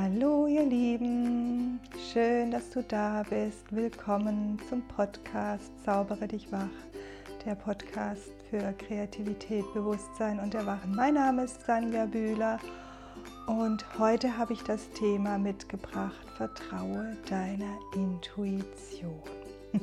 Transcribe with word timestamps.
Hallo 0.00 0.46
ihr 0.46 0.64
Lieben, 0.64 1.80
schön, 2.12 2.52
dass 2.52 2.70
du 2.70 2.84
da 2.84 3.24
bist. 3.28 3.64
Willkommen 3.74 4.56
zum 4.68 4.80
Podcast 4.86 5.72
Zaubere 5.84 6.28
dich 6.28 6.52
wach, 6.52 6.68
der 7.44 7.56
Podcast 7.56 8.30
für 8.48 8.72
Kreativität, 8.74 9.64
Bewusstsein 9.74 10.38
und 10.38 10.54
Erwachen. 10.54 10.94
Mein 10.94 11.14
Name 11.14 11.44
ist 11.44 11.66
Sanja 11.66 12.06
Bühler 12.06 12.60
und 13.48 13.84
heute 13.98 14.38
habe 14.38 14.52
ich 14.52 14.62
das 14.62 14.88
Thema 14.90 15.36
mitgebracht, 15.36 16.30
vertraue 16.36 17.16
deiner 17.28 17.76
Intuition. 17.96 19.20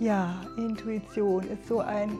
ja, 0.00 0.34
Intuition 0.56 1.44
ist 1.44 1.68
so, 1.68 1.78
ein, 1.78 2.18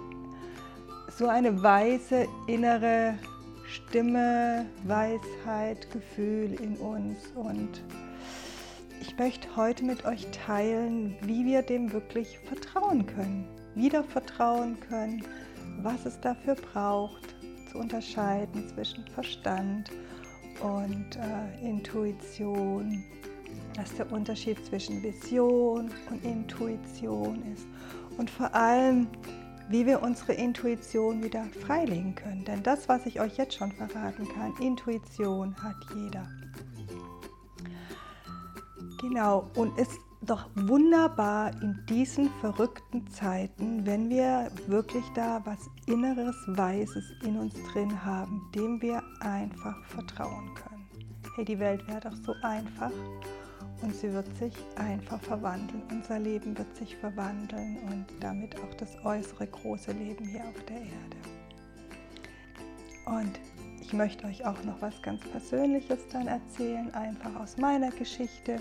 so 1.18 1.26
eine 1.26 1.60
weise 1.60 2.28
innere 2.46 3.18
Stimme, 3.72 4.66
Weisheit, 4.84 5.90
Gefühl 5.92 6.52
in 6.60 6.76
uns. 6.76 7.32
Und 7.34 7.82
ich 9.00 9.16
möchte 9.16 9.48
heute 9.56 9.82
mit 9.84 10.04
euch 10.04 10.26
teilen, 10.30 11.16
wie 11.22 11.46
wir 11.46 11.62
dem 11.62 11.90
wirklich 11.90 12.38
vertrauen 12.40 13.06
können, 13.06 13.48
wieder 13.74 14.04
vertrauen 14.04 14.78
können, 14.80 15.24
was 15.80 16.04
es 16.04 16.20
dafür 16.20 16.54
braucht, 16.54 17.34
zu 17.70 17.78
unterscheiden 17.78 18.68
zwischen 18.68 19.06
Verstand 19.08 19.90
und 20.60 21.16
äh, 21.16 21.66
Intuition, 21.66 23.02
was 23.76 23.94
der 23.94 24.12
Unterschied 24.12 24.62
zwischen 24.66 25.02
Vision 25.02 25.90
und 26.10 26.24
Intuition 26.24 27.42
ist. 27.54 27.66
Und 28.18 28.28
vor 28.28 28.54
allem, 28.54 29.08
wie 29.68 29.86
wir 29.86 30.02
unsere 30.02 30.32
Intuition 30.32 31.22
wieder 31.22 31.44
freilegen 31.64 32.14
können. 32.14 32.44
Denn 32.44 32.62
das, 32.62 32.88
was 32.88 33.06
ich 33.06 33.20
euch 33.20 33.36
jetzt 33.36 33.54
schon 33.54 33.72
verraten 33.72 34.28
kann, 34.28 34.54
Intuition 34.60 35.54
hat 35.62 35.76
jeder. 35.94 36.26
Genau, 39.00 39.50
und 39.56 39.76
ist 39.78 39.98
doch 40.22 40.48
wunderbar 40.54 41.50
in 41.62 41.84
diesen 41.88 42.30
verrückten 42.40 43.06
Zeiten, 43.08 43.84
wenn 43.84 44.08
wir 44.08 44.50
wirklich 44.68 45.04
da 45.14 45.40
was 45.44 45.58
Inneres, 45.86 46.36
Weises 46.46 47.04
in 47.24 47.36
uns 47.36 47.54
drin 47.72 48.04
haben, 48.04 48.48
dem 48.54 48.80
wir 48.80 49.02
einfach 49.20 49.84
vertrauen 49.86 50.54
können. 50.54 50.86
Hey, 51.34 51.44
die 51.44 51.58
Welt 51.58 51.86
wäre 51.88 52.00
doch 52.00 52.14
so 52.24 52.34
einfach 52.42 52.92
und 53.82 53.94
sie 53.94 54.12
wird 54.12 54.26
sich 54.36 54.54
einfach 54.76 55.20
verwandeln. 55.20 55.82
Unser 55.90 56.18
Leben 56.18 56.56
wird 56.56 56.74
sich 56.76 56.96
verwandeln 56.96 57.78
und 57.90 58.06
damit 58.20 58.56
auch 58.56 58.74
das 58.74 58.96
äußere 59.04 59.46
große 59.46 59.92
Leben 59.92 60.24
hier 60.24 60.44
auf 60.44 60.64
der 60.68 60.76
Erde. 60.76 61.16
Und 63.06 63.40
ich 63.80 63.92
möchte 63.92 64.26
euch 64.26 64.46
auch 64.46 64.62
noch 64.64 64.80
was 64.80 65.02
ganz 65.02 65.20
Persönliches 65.22 65.98
dann 66.12 66.28
erzählen, 66.28 66.92
einfach 66.94 67.34
aus 67.40 67.56
meiner 67.56 67.90
Geschichte, 67.90 68.60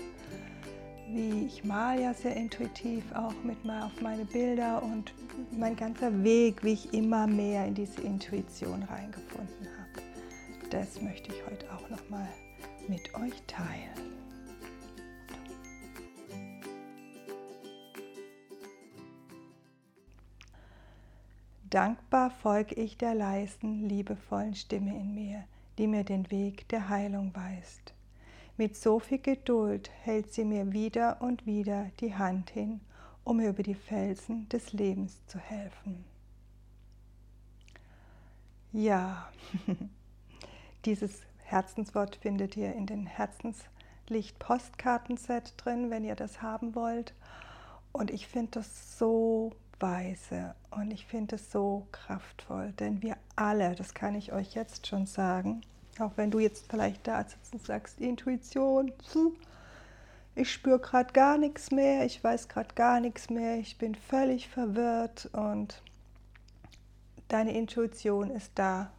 wie 1.08 1.46
ich 1.46 1.64
mal 1.64 2.00
ja 2.00 2.12
sehr 2.12 2.36
intuitiv 2.36 3.04
auch 3.14 3.34
mit 3.44 3.64
mal 3.64 3.82
auf 3.82 4.00
meine 4.00 4.24
Bilder 4.24 4.82
und 4.82 5.14
mein 5.52 5.76
ganzer 5.76 6.22
Weg, 6.24 6.64
wie 6.64 6.72
ich 6.72 6.92
immer 6.92 7.26
mehr 7.26 7.66
in 7.66 7.74
diese 7.74 8.00
Intuition 8.00 8.82
reingefunden 8.82 9.68
habe. 9.78 10.02
Das 10.70 11.00
möchte 11.00 11.30
ich 11.32 11.46
heute 11.50 11.66
auch 11.72 11.88
noch 11.90 12.10
mal 12.10 12.28
mit 12.88 13.14
euch 13.14 13.42
teilen. 13.46 14.12
Dankbar 21.72 22.30
folge 22.30 22.74
ich 22.74 22.98
der 22.98 23.14
leisen, 23.14 23.88
liebevollen 23.88 24.54
Stimme 24.54 24.90
in 24.90 25.14
mir, 25.14 25.44
die 25.78 25.86
mir 25.86 26.04
den 26.04 26.30
Weg 26.30 26.68
der 26.68 26.90
Heilung 26.90 27.34
weist. 27.34 27.94
Mit 28.58 28.76
so 28.76 28.98
viel 28.98 29.20
Geduld 29.20 29.90
hält 30.02 30.34
sie 30.34 30.44
mir 30.44 30.74
wieder 30.74 31.22
und 31.22 31.46
wieder 31.46 31.90
die 32.00 32.14
Hand 32.14 32.50
hin, 32.50 32.82
um 33.24 33.38
mir 33.38 33.48
über 33.48 33.62
die 33.62 33.74
Felsen 33.74 34.50
des 34.50 34.74
Lebens 34.74 35.26
zu 35.26 35.38
helfen. 35.38 36.04
Ja, 38.72 39.32
dieses 40.84 41.22
Herzenswort 41.38 42.16
findet 42.16 42.54
ihr 42.54 42.74
in 42.74 42.84
den 42.84 43.06
Herzenslicht-Postkartenset 43.06 45.54
drin, 45.56 45.88
wenn 45.88 46.04
ihr 46.04 46.16
das 46.16 46.42
haben 46.42 46.74
wollt. 46.74 47.14
Und 47.92 48.10
ich 48.10 48.26
finde 48.26 48.50
das 48.50 48.98
so 48.98 49.52
Weise. 49.82 50.54
Und 50.70 50.90
ich 50.90 51.04
finde 51.04 51.36
es 51.36 51.50
so 51.52 51.86
kraftvoll, 51.92 52.72
denn 52.72 53.02
wir 53.02 53.16
alle, 53.36 53.74
das 53.74 53.92
kann 53.92 54.14
ich 54.14 54.32
euch 54.32 54.54
jetzt 54.54 54.86
schon 54.86 55.06
sagen, 55.06 55.60
auch 55.98 56.12
wenn 56.16 56.30
du 56.30 56.38
jetzt 56.38 56.70
vielleicht 56.70 57.06
da 57.06 57.22
sitzt 57.24 57.52
und 57.52 57.66
sagst, 57.66 58.00
Intuition, 58.00 58.92
ich 60.34 60.50
spüre 60.50 60.78
gerade 60.78 61.12
gar 61.12 61.36
nichts 61.36 61.70
mehr, 61.70 62.06
ich 62.06 62.22
weiß 62.24 62.48
gerade 62.48 62.74
gar 62.74 63.00
nichts 63.00 63.28
mehr, 63.28 63.58
ich 63.58 63.76
bin 63.76 63.94
völlig 63.94 64.48
verwirrt 64.48 65.28
und 65.32 65.82
deine 67.28 67.52
Intuition 67.52 68.30
ist 68.30 68.52
da. 68.54 68.90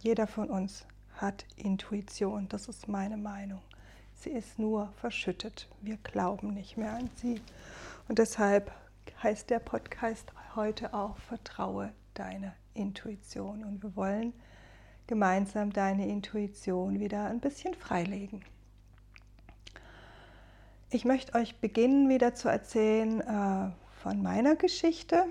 Jeder 0.00 0.26
von 0.26 0.48
uns 0.48 0.86
hat 1.16 1.44
Intuition, 1.56 2.48
das 2.48 2.68
ist 2.68 2.88
meine 2.88 3.16
Meinung. 3.16 3.60
Sie 4.14 4.30
ist 4.30 4.58
nur 4.58 4.92
verschüttet. 5.00 5.68
Wir 5.80 5.96
glauben 5.98 6.54
nicht 6.54 6.76
mehr 6.76 6.92
an 6.92 7.10
sie. 7.16 7.40
Und 8.08 8.18
deshalb 8.18 8.72
heißt 9.22 9.50
der 9.50 9.58
Podcast 9.58 10.32
heute 10.54 10.94
auch 10.94 11.16
Vertraue 11.18 11.92
deiner 12.14 12.54
Intuition. 12.74 13.64
Und 13.64 13.82
wir 13.82 13.94
wollen 13.96 14.32
gemeinsam 15.06 15.72
deine 15.72 16.08
Intuition 16.08 17.00
wieder 17.00 17.26
ein 17.26 17.40
bisschen 17.40 17.74
freilegen. 17.74 18.44
Ich 20.90 21.04
möchte 21.04 21.34
euch 21.34 21.60
beginnen 21.60 22.08
wieder 22.08 22.34
zu 22.34 22.48
erzählen 22.48 23.20
äh, 23.20 23.70
von 24.02 24.22
meiner 24.22 24.56
Geschichte. 24.56 25.24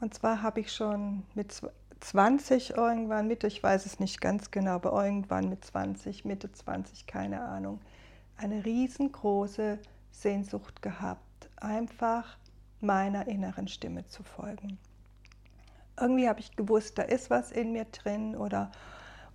Und 0.00 0.14
zwar 0.14 0.42
habe 0.42 0.60
ich 0.60 0.72
schon 0.72 1.22
mit 1.34 1.62
20 2.00 2.70
irgendwann, 2.76 3.28
Mitte, 3.28 3.46
ich 3.46 3.62
weiß 3.62 3.86
es 3.86 4.00
nicht 4.00 4.20
ganz 4.20 4.50
genau, 4.50 4.72
aber 4.72 5.04
irgendwann 5.04 5.48
mit 5.48 5.64
20, 5.64 6.24
Mitte 6.24 6.52
20, 6.52 7.06
keine 7.06 7.42
Ahnung, 7.42 7.80
eine 8.36 8.64
riesengroße 8.64 9.78
Sehnsucht 10.10 10.82
gehabt 10.82 11.23
einfach 11.64 12.36
meiner 12.80 13.26
inneren 13.26 13.68
Stimme 13.68 14.06
zu 14.06 14.22
folgen. 14.22 14.78
Irgendwie 15.98 16.28
habe 16.28 16.40
ich 16.40 16.56
gewusst, 16.56 16.98
da 16.98 17.02
ist 17.02 17.30
was 17.30 17.50
in 17.50 17.72
mir 17.72 17.84
drin 17.86 18.36
oder 18.36 18.70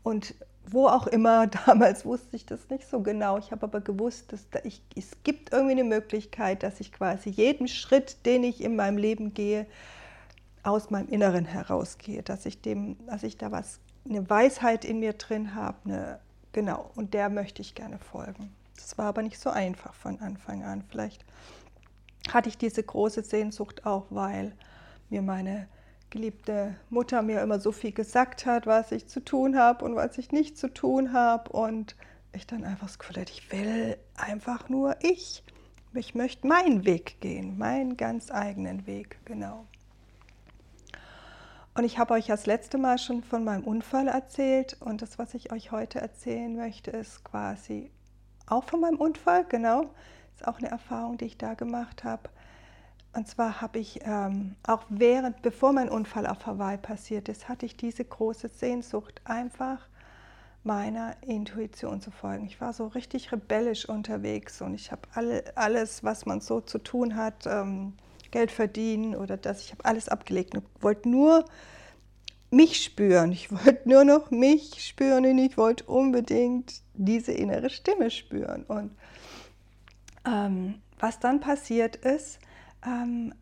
und 0.03 0.35
wo 0.66 0.88
auch 0.88 1.07
immer, 1.07 1.47
damals 1.66 2.06
wusste 2.06 2.35
ich 2.35 2.45
das 2.45 2.69
nicht 2.69 2.88
so 2.88 3.01
genau. 3.01 3.38
Ich 3.38 3.51
habe 3.51 3.63
aber 3.63 3.81
gewusst, 3.81 4.31
dass 4.34 4.50
da 4.50 4.59
ich, 4.63 4.81
es 4.95 5.12
gibt 5.23 5.51
irgendwie 5.51 5.73
eine 5.73 5.84
Möglichkeit, 5.84 6.63
dass 6.63 6.79
ich 6.79 6.91
quasi 6.91 7.29
jeden 7.29 7.68
Schritt, 7.68 8.25
den 8.25 8.44
ich 8.44 8.63
in 8.63 8.75
meinem 8.75 8.97
Leben 8.97 9.34
gehe, 9.34 9.66
aus 10.63 10.89
meinem 10.89 11.07
Inneren 11.07 11.45
herausgehe, 11.45 12.22
dass 12.22 12.45
ich 12.45 12.62
dem, 12.62 12.97
dass 13.07 13.23
ich 13.23 13.38
da 13.38 13.51
was, 13.51 13.79
eine 14.07 14.29
Weisheit 14.29 14.85
in 14.85 15.00
mir 15.00 15.13
drin 15.13 15.56
habe, 15.56 15.78
eine, 15.85 16.19
genau, 16.51 16.91
und 16.95 17.13
der 17.13 17.29
möchte 17.29 17.62
ich 17.62 17.75
gerne 17.75 17.97
folgen. 17.97 18.53
Das 18.75 18.97
war 18.97 19.06
aber 19.06 19.22
nicht 19.22 19.39
so 19.39 19.50
einfach 19.50 19.94
von 19.94 20.19
Anfang 20.19 20.63
an. 20.63 20.84
Vielleicht 20.89 21.25
hatte 22.34 22.50
ich 22.50 22.57
diese 22.57 22.84
große 22.84 23.23
Sehnsucht 23.23 23.85
auch, 23.85 24.07
weil 24.09 24.53
mir 25.09 25.22
meine 25.22 25.67
geliebte 26.09 26.75
Mutter 26.90 27.22
mir 27.22 27.41
immer 27.41 27.59
so 27.59 27.72
viel 27.72 27.91
gesagt 27.91 28.45
hat, 28.45 28.66
was 28.66 28.91
ich 28.91 29.07
zu 29.07 29.19
tun 29.23 29.57
habe 29.57 29.85
und 29.85 29.95
was 29.95 30.17
ich 30.17 30.31
nicht 30.31 30.57
zu 30.57 30.73
tun 30.73 31.13
habe. 31.13 31.51
Und 31.51 31.95
ich 32.34 32.47
dann 32.47 32.63
einfach 32.63 32.88
das 32.88 33.00
Gefühl 33.00 33.22
hatte, 33.22 33.31
ich 33.31 33.51
will 33.51 33.97
einfach 34.16 34.69
nur 34.69 34.95
ich. 35.01 35.44
Ich 35.94 36.13
möchte 36.13 36.47
meinen 36.47 36.85
Weg 36.85 37.19
gehen, 37.19 37.57
meinen 37.57 37.97
ganz 37.97 38.29
eigenen 38.31 38.85
Weg, 38.85 39.19
genau. 39.25 39.66
Und 41.75 41.84
ich 41.84 41.97
habe 41.97 42.13
euch 42.13 42.28
das 42.28 42.45
letzte 42.45 42.78
Mal 42.78 42.97
schon 42.97 43.23
von 43.23 43.44
meinem 43.44 43.63
Unfall 43.63 44.07
erzählt 44.07 44.78
und 44.81 45.01
das, 45.01 45.18
was 45.18 45.34
ich 45.34 45.51
euch 45.51 45.72
heute 45.72 46.00
erzählen 46.00 46.56
möchte, 46.56 46.92
ist 46.92 47.24
quasi 47.24 47.89
auch 48.48 48.63
von 48.65 48.81
meinem 48.81 48.98
Unfall, 48.98 49.45
genau 49.45 49.89
ist 50.39 50.47
auch 50.47 50.57
eine 50.59 50.69
Erfahrung, 50.69 51.18
die 51.18 51.25
ich 51.25 51.38
da 51.38 51.53
gemacht 51.53 52.03
habe. 52.03 52.30
Und 53.13 53.27
zwar 53.27 53.62
habe 53.62 53.80
ich 53.80 54.00
ähm, 54.03 54.56
auch 54.65 54.83
während, 54.89 55.41
bevor 55.41 55.74
mein 55.74 55.89
Unfall 55.89 56.27
auf 56.27 56.45
Hawaii 56.45 56.77
passiert 56.77 57.27
ist, 57.27 57.50
hatte 57.50 57.65
ich 57.65 57.75
diese 57.75 58.06
große 58.06 58.50
Sehnsucht, 58.50 59.21
einfach 59.25 59.88
meiner 60.63 61.15
Intuition 61.21 62.01
zu 62.01 62.12
folgen. 62.12 62.45
Ich 62.45 62.62
war 62.62 62.74
so 62.74 62.88
richtig 62.88 63.31
rebellisch 63.31 63.89
unterwegs 63.89 64.62
und 64.62 64.75
ich 64.75 64.91
habe 64.91 65.01
alle, 65.13 65.44
alles, 65.56 66.03
was 66.03 66.25
man 66.25 66.42
so 66.42 66.62
zu 66.62 66.77
tun 66.77 67.15
hat, 67.15 67.45
ähm, 67.47 67.94
Geld 68.31 68.51
verdienen 68.51 69.15
oder 69.15 69.38
das, 69.38 69.63
ich 69.63 69.71
habe 69.71 69.85
alles 69.85 70.07
abgelegt 70.07 70.53
und 70.56 70.63
wollte 70.80 71.09
nur 71.09 71.45
mich 72.51 72.83
spüren. 72.83 73.31
Ich 73.31 73.51
wollte 73.65 73.89
nur 73.89 74.03
noch 74.03 74.30
mich 74.30 74.85
spüren 74.85 75.25
und 75.25 75.38
ich 75.39 75.57
wollte 75.57 75.85
unbedingt 75.85 76.83
diese 76.94 77.31
innere 77.31 77.69
Stimme 77.69 78.12
spüren. 78.12 78.63
Und 78.63 78.92
ähm, 80.25 80.81
was 81.00 81.19
dann 81.19 81.39
passiert 81.39 81.95
ist, 81.95 82.39
ähm, 82.86 83.33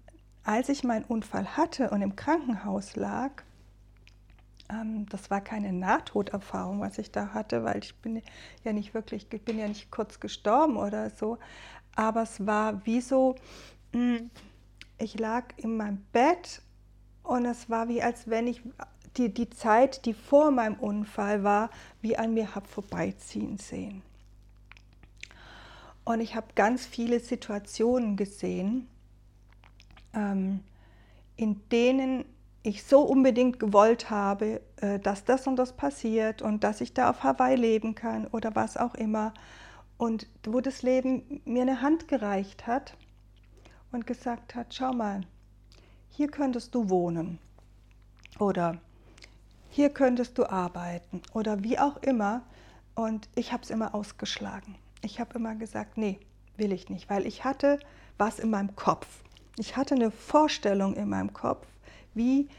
als 0.44 0.70
ich 0.70 0.84
meinen 0.84 1.06
Unfall 1.06 1.58
hatte 1.58 1.90
und 1.90 2.02
im 2.02 2.16
Krankenhaus 2.16 2.96
lag, 2.96 3.44
ähm, 4.70 5.06
das 5.10 5.30
war 5.30 5.42
keine 5.42 5.74
Nahtoderfahrung, 5.74 6.80
was 6.80 6.98
ich 6.98 7.12
da 7.12 7.34
hatte, 7.34 7.64
weil 7.64 7.80
ich 7.80 7.96
bin 7.98 8.22
ja 8.64 8.74
nicht 8.74 8.94
wirklich, 8.94 9.28
ich 9.32 9.42
bin 9.44 9.60
ja 9.60 9.68
nicht 9.68 9.92
kurz 9.92 10.20
gestorben 10.20 10.78
oder 10.78 11.10
so. 11.10 11.38
Aber 11.96 12.24
es 12.24 12.46
war 12.46 12.86
wie 12.86 13.02
so, 13.02 13.36
hm, 13.94 14.30
ich 14.98 15.20
lag 15.20 15.46
in 15.58 15.78
meinem 15.78 16.06
Bett 16.12 16.62
und 17.24 17.46
es 17.46 17.70
war 17.70 17.88
wie, 17.88 18.02
als 18.02 18.30
wenn 18.30 18.48
ich 18.48 18.62
die, 19.18 19.34
die 19.34 19.50
Zeit, 19.50 20.06
die 20.06 20.14
vor 20.14 20.52
meinem 20.52 20.76
Unfall 20.76 21.44
war, 21.44 21.70
wie 22.02 22.18
an 22.18 22.34
mir 22.34 22.56
habe 22.56 22.68
vorbeiziehen 22.68 23.58
sehen. 23.58 24.04
Und 26.08 26.22
ich 26.22 26.38
habe 26.38 26.48
ganz 26.56 26.86
viele 26.86 27.20
Situationen 27.20 28.16
gesehen, 28.16 28.88
ähm, 30.14 30.64
in 31.36 31.60
denen 31.68 32.24
ich 32.64 32.86
so 32.86 33.02
unbedingt 33.02 33.60
gewollt 33.60 34.10
habe, 34.10 34.62
äh, 34.78 35.00
dass 35.00 35.26
das 35.26 35.48
und 35.48 35.58
das 35.58 35.74
passiert 35.74 36.42
und 36.42 36.64
dass 36.64 36.80
ich 36.80 36.94
da 36.94 37.10
auf 37.10 37.24
Hawaii 37.24 37.58
leben 37.58 37.94
kann 37.94 38.26
oder 38.28 38.56
was 38.56 38.78
auch 38.78 38.96
immer. 38.96 39.34
Und 39.98 40.28
wo 40.46 40.62
das 40.62 40.82
Leben 40.82 41.42
mir 41.44 41.64
eine 41.64 41.82
Hand 41.82 42.08
gereicht 42.08 42.68
hat 42.68 42.96
und 43.92 44.08
gesagt 44.08 44.56
hat, 44.56 44.74
schau 44.74 44.94
mal, 44.94 45.28
hier 46.08 46.30
könntest 46.30 46.74
du 46.74 46.90
wohnen 46.90 47.38
oder 48.40 48.80
hier 49.70 49.90
könntest 49.90 50.38
du 50.38 50.50
arbeiten 50.50 51.22
oder 51.34 51.64
wie 51.64 51.78
auch 51.78 51.98
immer. 51.98 52.44
Und 52.96 53.28
ich 53.36 53.52
habe 53.52 53.64
es 53.64 53.70
immer 53.70 53.94
ausgeschlagen. 53.94 54.78
Ich 55.02 55.20
habe 55.20 55.36
immer 55.36 55.56
gesagt, 55.56 55.98
nee, 55.98 56.20
will 56.58 56.72
ich 56.72 56.90
nicht, 56.90 57.10
weil 57.10 57.26
ich 57.26 57.44
hatte 57.44 57.80
was 58.18 58.40
in 58.40 58.50
meinem 58.50 58.76
Kopf. 58.76 59.08
Ich 59.58 59.78
hatte 59.78 59.96
eine 59.96 60.12
Vorstellung 60.12 60.96
in 60.96 61.10
meinem 61.10 61.34
Kopf, 61.34 61.66
wie 62.14 62.50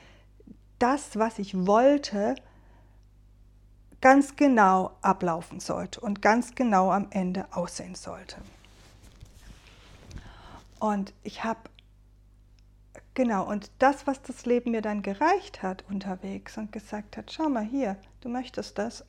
das, 0.79 1.19
was 1.19 1.39
ich 1.39 1.67
wollte, 1.67 2.37
ganz 4.01 4.37
genau 4.37 4.97
ablaufen 5.03 5.61
sollte 5.61 6.01
und 6.01 6.23
ganz 6.23 6.55
genau 6.55 6.93
am 6.93 7.09
Ende 7.11 7.47
aussehen 7.51 7.97
sollte. 7.97 8.37
Und 10.79 11.13
ich 11.25 11.43
habe, 11.43 11.59
genau, 13.15 13.45
und 13.49 13.71
das, 13.81 14.07
was 14.07 14.23
das 14.23 14.47
Leben 14.47 14.71
mir 14.71 14.83
dann 14.83 15.03
gereicht 15.03 15.63
hat 15.63 15.85
unterwegs 15.89 16.57
und 16.57 16.71
gesagt 16.71 17.17
hat, 17.17 17.33
schau 17.33 17.49
mal 17.49 17.65
hier, 17.65 17.97
du 18.21 18.29
möchtest 18.29 18.79
das 18.79 19.05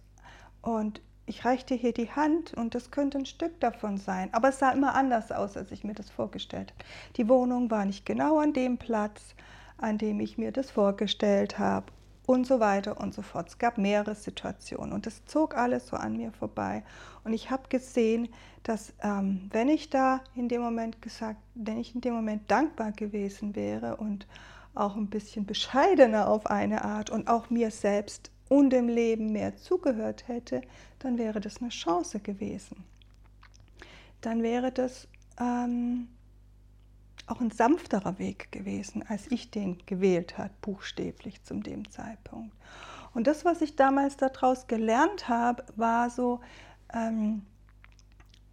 und 0.61 1.01
ich 1.29 1.45
reiche 1.45 1.67
dir 1.67 1.77
hier 1.77 1.93
die 1.93 2.11
Hand 2.11 2.53
und 2.55 2.75
das 2.75 2.91
könnte 2.91 3.19
ein 3.19 3.25
Stück 3.25 3.59
davon 3.59 3.97
sein. 3.97 4.29
Aber 4.33 4.49
es 4.49 4.59
sah 4.59 4.71
immer 4.71 4.95
anders 4.95 5.31
aus, 5.31 5.55
als 5.55 5.71
ich 5.71 5.83
mir 5.83 5.93
das 5.93 6.09
vorgestellt 6.09 6.73
habe. 6.73 6.83
Die 7.17 7.29
Wohnung 7.29 7.71
war 7.71 7.85
nicht 7.85 8.05
genau 8.05 8.39
an 8.39 8.53
dem 8.53 8.77
Platz 8.77 9.35
an 9.79 9.97
dem 9.97 10.19
ich 10.19 10.37
mir 10.37 10.51
das 10.51 10.71
vorgestellt 10.71 11.57
habe 11.57 11.87
und 12.25 12.45
so 12.45 12.59
weiter 12.59 12.99
und 12.99 13.13
so 13.13 13.21
fort. 13.21 13.49
Es 13.49 13.57
gab 13.57 13.77
mehrere 13.77 14.13
Situationen 14.13 14.93
und 14.93 15.07
es 15.07 15.25
zog 15.25 15.55
alles 15.55 15.87
so 15.87 15.97
an 15.97 16.17
mir 16.17 16.31
vorbei. 16.31 16.83
Und 17.23 17.33
ich 17.33 17.49
habe 17.49 17.69
gesehen, 17.69 18.29
dass 18.63 18.93
ähm, 19.01 19.49
wenn 19.51 19.69
ich 19.69 19.89
da 19.89 20.21
in 20.35 20.47
dem 20.47 20.61
Moment 20.61 21.01
gesagt, 21.01 21.39
wenn 21.55 21.79
ich 21.79 21.95
in 21.95 22.01
dem 22.01 22.13
Moment 22.13 22.49
dankbar 22.51 22.91
gewesen 22.91 23.55
wäre 23.55 23.97
und 23.97 24.27
auch 24.75 24.95
ein 24.95 25.07
bisschen 25.07 25.45
bescheidener 25.45 26.27
auf 26.27 26.45
eine 26.45 26.83
Art 26.83 27.09
und 27.09 27.27
auch 27.27 27.49
mir 27.49 27.71
selbst 27.71 28.31
und 28.49 28.71
dem 28.71 28.89
Leben 28.89 29.31
mehr 29.31 29.55
zugehört 29.55 30.27
hätte, 30.27 30.61
dann 30.99 31.17
wäre 31.17 31.39
das 31.39 31.61
eine 31.61 31.69
Chance 31.69 32.19
gewesen. 32.19 32.83
Dann 34.21 34.43
wäre 34.43 34.71
das 34.71 35.07
ähm, 35.39 36.09
auch 37.27 37.39
ein 37.39 37.51
sanfterer 37.51 38.19
Weg 38.19 38.51
gewesen, 38.51 39.03
als 39.07 39.31
ich 39.31 39.51
den 39.51 39.77
gewählt 39.85 40.37
habe, 40.37 40.51
buchstäblich 40.61 41.43
zu 41.43 41.53
dem 41.55 41.89
Zeitpunkt. 41.89 42.53
Und 43.13 43.27
das, 43.27 43.45
was 43.45 43.61
ich 43.61 43.75
damals 43.75 44.17
daraus 44.17 44.67
gelernt 44.67 45.29
habe, 45.29 45.63
war 45.75 46.09
so, 46.09 46.41
ähm, 46.93 47.43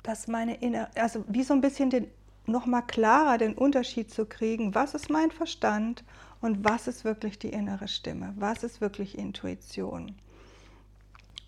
dass 0.03 0.29
meine 0.29 0.57
innere, 0.57 0.89
also 0.95 1.25
wie 1.29 1.43
so 1.43 1.55
ein 1.55 1.61
bisschen 1.61 1.91
den, 1.91 2.09
nochmal 2.47 2.87
klarer 2.87 3.39
den 3.39 3.55
Unterschied 3.55 4.11
zu 4.11 4.27
kriegen, 4.27 4.75
was 4.75 4.95
ist 4.95 5.11
mein 5.11 5.31
Verstand 5.31 6.05
und 6.41 6.65
was 6.65 6.87
ist 6.87 7.05
wirklich 7.05 7.39
die 7.39 7.49
innere 7.51 7.89
Stimme, 7.89 8.35
was 8.37 8.63
ist 8.63 8.81
wirklich 8.81 9.17
Intuition. 9.19 10.17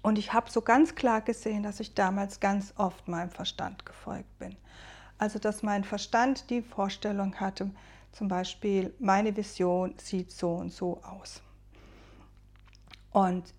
Und 0.02 0.18
ich 0.18 0.32
habe 0.32 0.50
so 0.50 0.62
ganz 0.62 0.94
klar 0.94 1.20
gesehen, 1.20 1.62
dass 1.62 1.80
ich 1.80 1.94
damals 1.94 2.40
ganz 2.40 2.72
oft 2.76 3.08
meinem 3.08 3.30
Verstand 3.30 3.84
gefolgt 3.84 4.38
bin. 4.38 4.56
Also 5.18 5.38
dass 5.38 5.62
mein 5.62 5.84
Verstand 5.84 6.48
die 6.50 6.62
Vorstellung 6.62 7.34
hatte, 7.36 7.70
zum 8.12 8.28
Beispiel, 8.28 8.94
meine 8.98 9.36
Vision 9.36 9.94
sieht 9.98 10.32
so 10.32 10.54
und 10.54 10.72
so 10.72 11.00
aus. 11.02 11.42
Und 13.10 13.52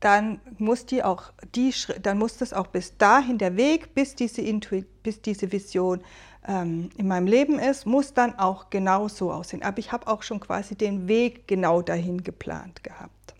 dann 0.00 0.40
muss 0.58 0.84
die 0.86 1.02
auch 1.02 1.32
die 1.54 1.72
dann 2.02 2.18
muss 2.18 2.36
das 2.36 2.52
auch 2.52 2.66
bis 2.66 2.98
dahin 2.98 3.38
der 3.38 3.56
Weg, 3.56 3.94
bis 3.94 4.14
diese, 4.14 4.42
Intuit, 4.42 5.02
bis 5.02 5.22
diese 5.22 5.50
Vision 5.50 6.02
ähm, 6.46 6.90
in 6.96 7.08
meinem 7.08 7.26
Leben 7.26 7.58
ist, 7.58 7.86
muss 7.86 8.14
dann 8.14 8.38
auch 8.38 8.70
genau 8.70 9.08
so 9.08 9.32
aussehen. 9.32 9.62
Aber 9.62 9.78
ich 9.78 9.92
habe 9.92 10.06
auch 10.06 10.22
schon 10.22 10.40
quasi 10.40 10.74
den 10.74 11.08
Weg 11.08 11.46
genau 11.48 11.82
dahin 11.82 12.22
geplant 12.22 12.82
gehabt. 12.84 13.34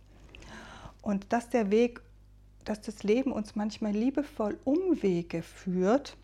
Und 1.03 1.33
dass 1.33 1.49
der 1.51 1.71
Weg, 1.71 2.01
dass 2.65 2.81
das 2.81 3.03
Leben 3.03 3.33
uns 3.33 3.55
manchmal 3.55 3.93
liebevoll 3.93 4.59
Umwege 4.65 5.43
führt, 5.43 6.17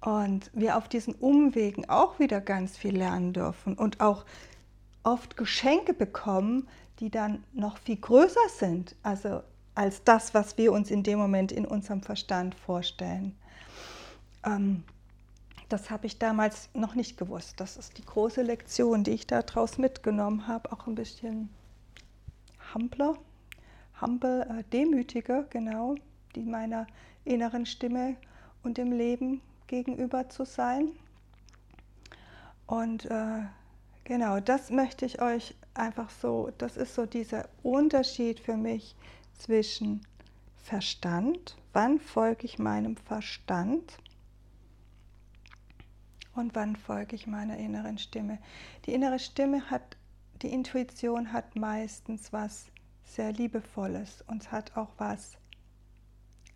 und 0.00 0.50
wir 0.52 0.76
auf 0.76 0.88
diesen 0.88 1.14
Umwegen 1.14 1.88
auch 1.88 2.20
wieder 2.20 2.40
ganz 2.40 2.76
viel 2.76 2.96
lernen 2.96 3.32
dürfen 3.32 3.74
und 3.74 4.00
auch 4.00 4.24
oft 5.02 5.36
Geschenke 5.36 5.94
bekommen, 5.94 6.68
die 7.00 7.10
dann 7.10 7.42
noch 7.52 7.78
viel 7.78 7.96
größer 7.96 8.48
sind, 8.56 8.94
also 9.02 9.42
als 9.74 10.04
das, 10.04 10.32
was 10.32 10.56
wir 10.58 10.72
uns 10.72 10.90
in 10.90 11.02
dem 11.02 11.18
Moment 11.18 11.50
in 11.50 11.66
unserem 11.66 12.02
Verstand 12.02 12.54
vorstellen. 12.54 13.36
Ähm, 14.46 14.84
das 15.68 15.90
habe 15.90 16.06
ich 16.06 16.18
damals 16.18 16.70
noch 16.74 16.94
nicht 16.94 17.18
gewusst. 17.18 17.60
Das 17.60 17.76
ist 17.76 17.98
die 17.98 18.04
große 18.04 18.42
Lektion, 18.42 19.02
die 19.02 19.10
ich 19.10 19.26
daraus 19.26 19.78
mitgenommen 19.78 20.46
habe, 20.46 20.70
auch 20.72 20.86
ein 20.86 20.94
bisschen 20.94 21.50
humbler, 22.72 23.14
humble, 24.00 24.42
äh, 24.42 24.62
demütiger, 24.72 25.42
genau, 25.50 25.96
die 26.36 26.44
meiner 26.44 26.86
inneren 27.24 27.66
Stimme 27.66 28.16
und 28.62 28.78
dem 28.78 28.92
Leben 28.92 29.40
gegenüber 29.66 30.28
zu 30.28 30.44
sein. 30.44 30.90
Und 32.66 33.06
äh, 33.06 33.42
genau, 34.04 34.38
das 34.38 34.70
möchte 34.70 35.04
ich 35.04 35.20
euch 35.20 35.56
einfach 35.74 36.10
so, 36.10 36.50
das 36.58 36.76
ist 36.76 36.94
so 36.94 37.06
dieser 37.06 37.48
Unterschied 37.64 38.38
für 38.38 38.56
mich 38.56 38.94
zwischen 39.34 40.06
Verstand, 40.56 41.56
wann 41.72 42.00
folge 42.00 42.44
ich 42.44 42.58
meinem 42.58 42.96
Verstand 42.96 43.98
und 46.36 46.54
wann 46.54 46.76
folge 46.76 47.16
ich 47.16 47.26
meiner 47.26 47.56
inneren 47.56 47.98
Stimme. 47.98 48.38
Die 48.84 48.94
innere 48.94 49.18
Stimme 49.18 49.70
hat, 49.70 49.96
die 50.42 50.52
Intuition 50.52 51.32
hat 51.32 51.56
meistens 51.56 52.32
was 52.32 52.66
sehr 53.04 53.32
Liebevolles 53.32 54.24
und 54.26 54.52
hat 54.52 54.76
auch 54.76 54.90
was 54.98 55.38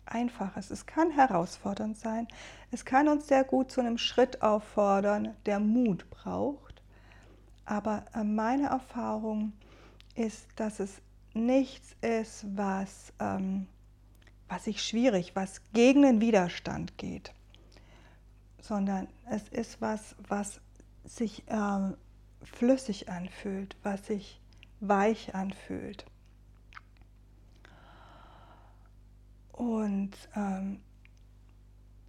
Einfaches. 0.05 0.71
Es 0.71 0.85
kann 0.85 1.11
herausfordernd 1.11 1.97
sein. 1.97 2.27
Es 2.71 2.85
kann 2.85 3.07
uns 3.07 3.27
sehr 3.27 3.43
gut 3.43 3.71
zu 3.71 3.81
einem 3.81 3.97
Schritt 3.97 4.41
auffordern, 4.41 5.35
der 5.45 5.59
Mut 5.59 6.09
braucht. 6.09 6.81
Aber 7.65 8.05
äh, 8.13 8.23
meine 8.23 8.67
Erfahrung 8.67 9.53
ist, 10.15 10.47
dass 10.57 10.79
es 10.79 11.01
nichts 11.33 11.95
ist, 12.01 12.45
was, 12.55 13.13
ähm, 13.19 13.67
was 14.49 14.65
sich 14.65 14.83
schwierig, 14.83 15.35
was 15.35 15.61
gegen 15.71 16.01
den 16.01 16.19
Widerstand 16.19 16.97
geht, 16.97 17.33
sondern 18.61 19.07
es 19.29 19.47
ist 19.49 19.81
was, 19.81 20.15
was 20.27 20.61
sich 21.03 21.47
äh, 21.47 21.91
flüssig 22.43 23.09
anfühlt, 23.09 23.75
was 23.83 24.07
sich 24.07 24.39
weich 24.79 25.35
anfühlt. 25.35 26.05
Und 29.51 30.11
ähm, 30.35 30.79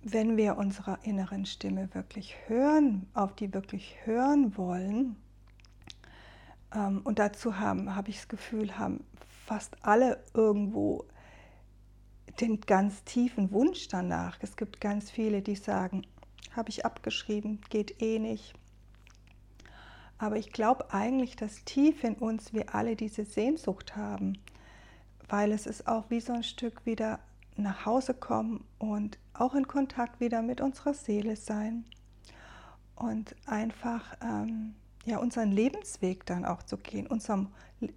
wenn 0.03 0.37
wir 0.37 0.57
unserer 0.57 0.99
inneren 1.05 1.47
Stimme 1.47 1.95
wirklich 1.95 2.37
hören, 2.47 3.07
auf 3.15 3.35
die 3.35 3.53
wirklich 3.53 3.97
hören 4.05 4.57
wollen, 4.57 5.17
ähm, 6.75 7.03
und 7.05 7.19
dazu 7.19 7.59
haben, 7.59 7.95
habe 7.95 8.11
ich 8.11 8.17
das 8.17 8.29
Gefühl, 8.29 8.79
haben 8.79 9.05
fast 9.47 9.77
alle 9.85 10.23
irgendwo 10.35 11.05
den 12.41 12.61
ganz 12.61 13.05
tiefen 13.05 13.51
Wunsch 13.53 13.89
danach. 13.89 14.39
Es 14.41 14.57
gibt 14.57 14.81
ganz 14.81 15.11
viele, 15.11 15.43
die 15.43 15.57
sagen, 15.57 16.07
habe 16.57 16.71
ich 16.71 16.85
abgeschrieben, 16.85 17.61
geht 17.71 18.03
eh 18.03 18.19
nicht. 18.19 18.55
Aber 20.19 20.37
ich 20.37 20.53
glaube 20.53 20.93
eigentlich, 20.93 21.37
dass 21.37 21.65
tief 21.65 22.05
in 22.05 22.15
uns 22.15 22.53
wir 22.53 22.75
alle 22.75 22.95
diese 22.95 23.25
Sehnsucht 23.25 23.97
haben, 23.97 24.39
weil 25.29 25.53
es 25.53 25.67
ist 25.67 25.89
auch 25.89 26.11
wie 26.11 26.21
so 26.21 26.33
ein 26.33 26.45
Stück 26.45 26.87
wieder 26.87 27.19
nach 27.57 27.87
Hause 27.87 28.15
kommen 28.15 28.65
und 28.79 29.19
auch 29.35 29.55
in 29.55 29.67
Kontakt 29.67 30.21
wieder 30.21 30.43
mit 30.43 30.61
unserer 30.61 30.95
Seele 30.95 31.37
sein 31.37 31.85
und 32.95 33.35
einfach 33.47 34.17
ähm, 34.23 34.75
ja, 35.05 35.19
unseren 35.19 35.51
Lebensweg 35.51 36.25
dann 36.27 36.45
auch 36.45 36.63
zu 36.63 36.77
gehen, 36.77 37.07
unserem 37.07 37.49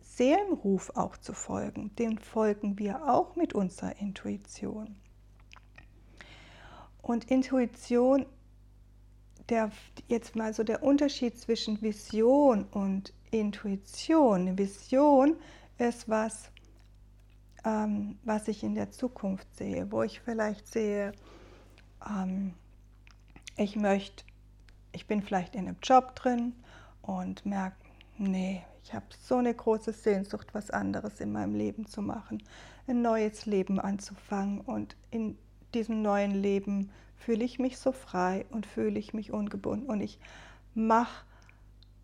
Seelenruf 0.02 0.92
auch 0.96 1.18
zu 1.18 1.34
folgen. 1.34 1.96
Den 1.96 2.18
folgen 2.18 2.80
wir 2.80 3.08
auch 3.08 3.36
mit 3.36 3.54
unserer 3.54 4.00
Intuition. 4.00 4.96
Und 7.02 7.26
Intuition, 7.26 8.26
der, 9.50 9.72
jetzt 10.08 10.36
mal 10.36 10.54
so 10.54 10.64
der 10.64 10.84
Unterschied 10.84 11.38
zwischen 11.38 11.82
Vision 11.82 12.66
und 12.66 13.14
Intuition. 13.32 14.58
Vision 14.58 15.36
ist 15.78 16.10
was, 16.10 16.50
ähm, 17.64 18.18
was 18.24 18.48
ich 18.48 18.64
in 18.64 18.76
der 18.76 18.92
Zukunft 18.92 19.48
sehe, 19.56 19.92
wo 19.92 20.04
ich 20.04 20.20
vielleicht 20.20 20.68
sehe, 20.68 21.12
ähm, 22.08 22.54
ich 23.58 23.76
möchte, 23.76 24.24
ich 24.92 25.08
bin 25.08 25.22
vielleicht 25.22 25.56
in 25.56 25.68
einem 25.68 25.78
Job 25.82 26.16
drin 26.16 26.54
und 27.02 27.46
merke, 27.46 27.78
nee, 28.18 28.64
ich 28.84 28.94
habe 28.94 29.06
so 29.20 29.38
eine 29.38 29.54
große 29.54 29.94
Sehnsucht, 29.94 30.54
was 30.54 30.70
anderes 30.70 31.20
in 31.20 31.32
meinem 31.32 31.56
Leben 31.56 31.88
zu 31.88 32.02
machen, 32.02 32.44
ein 32.88 33.02
neues 33.02 33.46
Leben 33.46 33.80
anzufangen. 33.80 34.62
Und 34.62 34.96
in 35.10 35.38
diesem 35.76 36.02
neuen 36.02 36.32
Leben 36.32 36.90
fühle 37.18 37.44
ich 37.44 37.60
mich 37.60 37.78
so 37.78 37.92
frei 37.92 38.46
und 38.50 38.66
fühle 38.66 38.98
ich 38.98 39.14
mich 39.14 39.32
ungebunden. 39.32 39.88
Und 39.88 40.02
ich 40.02 40.20
mache 40.74 41.26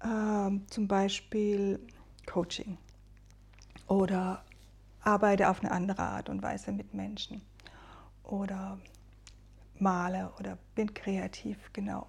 äh, 0.02 0.52
zum 0.68 0.88
Beispiel 0.88 1.80
Coaching 2.26 2.78
oder 3.88 4.44
arbeite 5.02 5.50
auf 5.50 5.62
eine 5.62 5.72
andere 5.72 6.04
Art 6.04 6.30
und 6.30 6.44
Weise 6.44 6.72
mit 6.72 6.94
Menschen 6.94 7.42
oder 8.24 8.78
male 9.80 10.32
oder 10.40 10.58
bin 10.76 10.94
kreativ, 10.94 11.58
genau. 11.74 12.08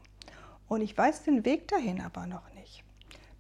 Und 0.69 0.83
ich 0.83 0.97
weiß 0.97 1.25
den 1.25 1.45
Weg 1.45 1.69
dahin 1.69 2.01
aber 2.01 2.27
noch. 2.27 2.52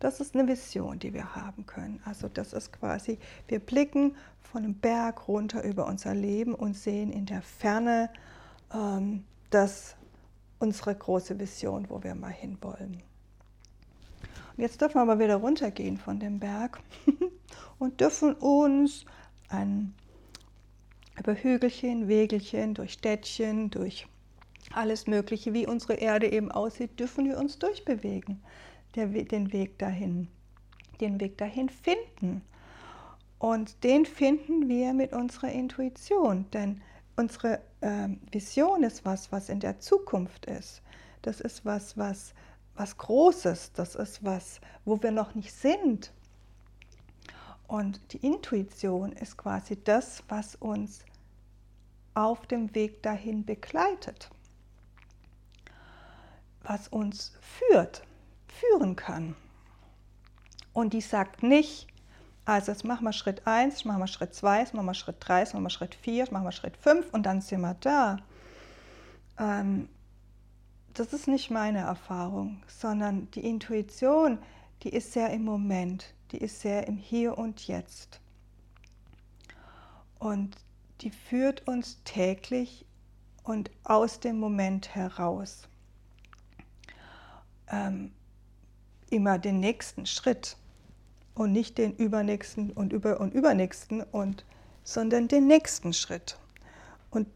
Das 0.03 0.19
ist 0.19 0.35
eine 0.35 0.49
Vision, 0.49 0.99
die 0.99 1.15
wir 1.15 1.37
haben 1.37 1.65
können. 1.65 2.01
Also 2.05 2.27
das 2.27 2.53
ist 2.53 2.73
quasi, 2.73 3.21
wir 3.47 3.61
blicken 3.61 4.17
von 4.41 4.65
einem 4.65 4.75
Berg 4.75 5.29
runter 5.29 5.63
über 5.63 5.87
unser 5.87 6.13
Leben 6.13 6.57
und 6.57 6.77
sehen 6.77 7.13
in 7.13 7.25
der 7.25 7.41
Ferne 7.41 8.11
ähm, 8.75 9.23
das 9.51 9.95
unsere 10.59 10.97
große 10.97 11.39
Vision, 11.39 11.89
wo 11.89 12.03
wir 12.03 12.17
mal 12.17 12.33
hinwollen. 12.33 13.01
Und 14.57 14.59
jetzt 14.59 14.81
dürfen 14.81 14.97
wir 14.97 15.03
aber 15.03 15.21
wieder 15.21 15.37
runtergehen 15.37 15.99
von 15.99 16.19
dem 16.19 16.41
Berg 16.41 16.81
und 17.79 18.01
dürfen 18.01 18.35
uns 18.35 19.05
an, 19.51 19.95
über 21.17 21.35
Hügelchen, 21.35 22.09
Wegelchen, 22.09 22.75
durch 22.75 22.95
Städtchen, 22.95 23.71
durch 23.71 24.09
alles 24.73 25.07
Mögliche, 25.07 25.53
wie 25.53 25.69
unsere 25.69 25.95
Erde 25.95 26.33
eben 26.33 26.51
aussieht, 26.51 26.99
dürfen 26.99 27.25
wir 27.25 27.39
uns 27.39 27.61
durchbewegen, 27.61 28.43
der, 28.95 29.07
den 29.07 29.53
Weg 29.53 29.79
dahin, 29.79 30.29
den 31.01 31.21
Weg 31.21 31.39
dahin 31.39 31.69
finden. 31.69 32.43
Und 33.39 33.83
den 33.85 34.07
finden 34.07 34.69
wir 34.69 34.93
mit 34.93 35.13
unserer 35.13 35.51
Intuition, 35.51 36.51
denn 36.53 36.81
unsere 37.17 37.61
äh, 37.81 38.09
Vision 38.31 38.85
ist 38.85 39.05
was, 39.05 39.33
was 39.33 39.49
in 39.49 39.61
der 39.61 39.81
Zukunft 39.81 40.47
ist. 40.47 40.83
Das 41.23 41.41
ist 41.41 41.65
was, 41.65 41.97
was, 41.97 42.35
was 42.75 42.97
Großes, 42.97 43.73
das 43.73 43.95
ist 43.97 44.25
was, 44.25 44.61
wo 44.85 45.03
wir 45.03 45.11
noch 45.11 45.35
nicht 45.35 45.53
sind. 45.53 46.13
Und 47.67 48.01
die 48.13 48.25
Intuition 48.25 49.13
ist 49.13 49.37
quasi 49.37 49.83
das, 49.83 50.23
was 50.29 50.55
uns 50.57 51.01
auf 52.15 52.47
dem 52.47 52.75
Weg 52.75 53.03
dahin 53.03 53.45
begleitet 53.45 54.31
was 56.65 56.89
uns 56.89 57.33
führt, 57.41 58.03
führen 58.61 58.97
kann. 58.97 59.35
Und 60.73 60.93
die 60.93 61.01
sagt 61.01 61.43
nicht, 61.43 61.87
also 62.45 62.73
jetzt 62.73 62.85
machen 62.85 63.05
wir 63.05 63.13
Schritt 63.13 63.47
1, 63.47 63.75
jetzt 63.75 63.85
machen 63.85 64.01
wir 64.01 64.07
Schritt 64.07 64.35
2, 64.35 64.61
jetzt 64.61 64.75
machen 64.75 64.87
wir 64.87 64.95
Schritt 64.95 65.17
3, 65.21 65.41
jetzt 65.41 65.55
machen 65.55 65.65
wir 65.65 65.71
Schritt 65.71 65.95
4, 65.95 66.15
jetzt 66.15 66.33
machen 66.33 66.45
wir 66.45 66.53
Schritt 66.53 66.77
5 66.77 67.13
und 67.13 67.25
dann 67.25 67.41
sind 67.41 67.61
wir 67.61 67.75
da. 67.75 68.19
Ähm, 69.39 69.89
das 70.95 71.13
ist 71.13 71.29
nicht 71.29 71.51
meine 71.51 71.81
Erfahrung, 71.81 72.63
sondern 72.67 73.31
die 73.31 73.49
Intuition, 73.49 74.39
die 74.83 74.91
ist 74.91 75.13
sehr 75.13 75.31
im 75.31 75.45
Moment, 75.45 76.15
die 76.33 76.39
ist 76.39 76.61
sehr 76.61 76.87
im 76.89 76.97
Hier 76.97 77.39
und 77.39 77.67
Jetzt. 77.67 78.21
Und 80.19 80.57
die 81.01 81.11
führt 81.11 81.67
uns 81.67 82.03
täglich 82.05 82.85
und 83.43 83.71
aus 83.85 84.21
dem 84.21 84.39
Moment 84.39 84.95
heraus 84.95 85.69
ähm, 87.69 88.13
immer 89.13 89.39
den 89.39 89.61
nächsten 89.61 90.07
Schritt 90.07 90.57
und 91.35 91.53
nicht 91.53 91.79
den 91.79 91.95
übernächsten 91.95 92.71
und 92.71 92.93
über 92.93 93.21
und 93.21 93.35
übernächsten 93.35 94.03
und 94.03 94.45
sondern 94.85 95.29
den 95.29 95.47
nächsten 95.47 95.93
Schritt. 95.93 96.39
Und 97.11 97.29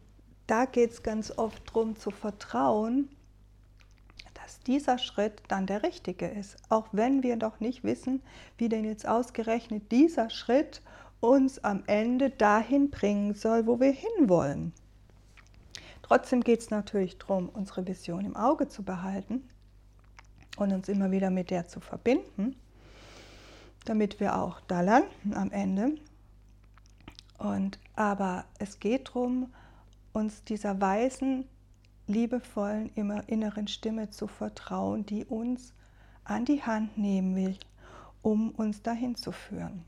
da 0.47 0.65
geht 0.65 0.91
es 0.91 1.03
ganz 1.03 1.31
oft 1.37 1.67
darum 1.69 1.95
zu 1.95 2.11
vertrauen, 2.11 3.09
dass 4.33 4.59
dieser 4.59 4.97
Schritt 4.97 5.41
dann 5.47 5.65
der 5.65 5.83
richtige 5.83 6.27
ist, 6.27 6.57
auch 6.69 6.87
wenn 6.91 7.23
wir 7.23 7.35
noch 7.35 7.59
nicht 7.59 7.83
wissen, 7.83 8.21
wie 8.57 8.69
denn 8.69 8.83
jetzt 8.83 9.07
ausgerechnet 9.07 9.91
dieser 9.91 10.29
Schritt 10.29 10.81
uns 11.19 11.63
am 11.63 11.83
Ende 11.87 12.29
dahin 12.29 12.89
bringen 12.89 13.33
soll, 13.33 13.65
wo 13.65 13.79
wir 13.79 13.91
hinwollen. 13.91 14.73
Trotzdem 16.01 16.41
geht 16.41 16.61
es 16.61 16.69
natürlich 16.69 17.17
darum, 17.17 17.49
unsere 17.49 17.85
Vision 17.85 18.25
im 18.25 18.35
Auge 18.35 18.67
zu 18.67 18.83
behalten 18.83 19.43
und 20.57 20.73
uns 20.73 20.89
immer 20.89 21.11
wieder 21.11 21.29
mit 21.29 21.49
der 21.51 21.67
zu 21.67 21.79
verbinden, 21.79 22.55
damit 23.85 24.19
wir 24.19 24.37
auch 24.37 24.59
da 24.61 24.81
landen 24.81 25.33
am 25.33 25.51
Ende. 25.51 25.95
Und 27.37 27.79
aber 27.95 28.45
es 28.59 28.79
geht 28.79 29.09
darum, 29.09 29.53
uns 30.13 30.43
dieser 30.43 30.81
weisen, 30.81 31.45
liebevollen, 32.07 32.91
immer 32.95 33.27
inneren 33.29 33.67
Stimme 33.67 34.09
zu 34.09 34.27
vertrauen, 34.27 35.05
die 35.05 35.25
uns 35.25 35.73
an 36.23 36.45
die 36.45 36.63
Hand 36.63 36.97
nehmen 36.97 37.35
will, 37.35 37.57
um 38.21 38.51
uns 38.51 38.81
dahin 38.81 39.15
zu 39.15 39.31
führen. 39.31 39.83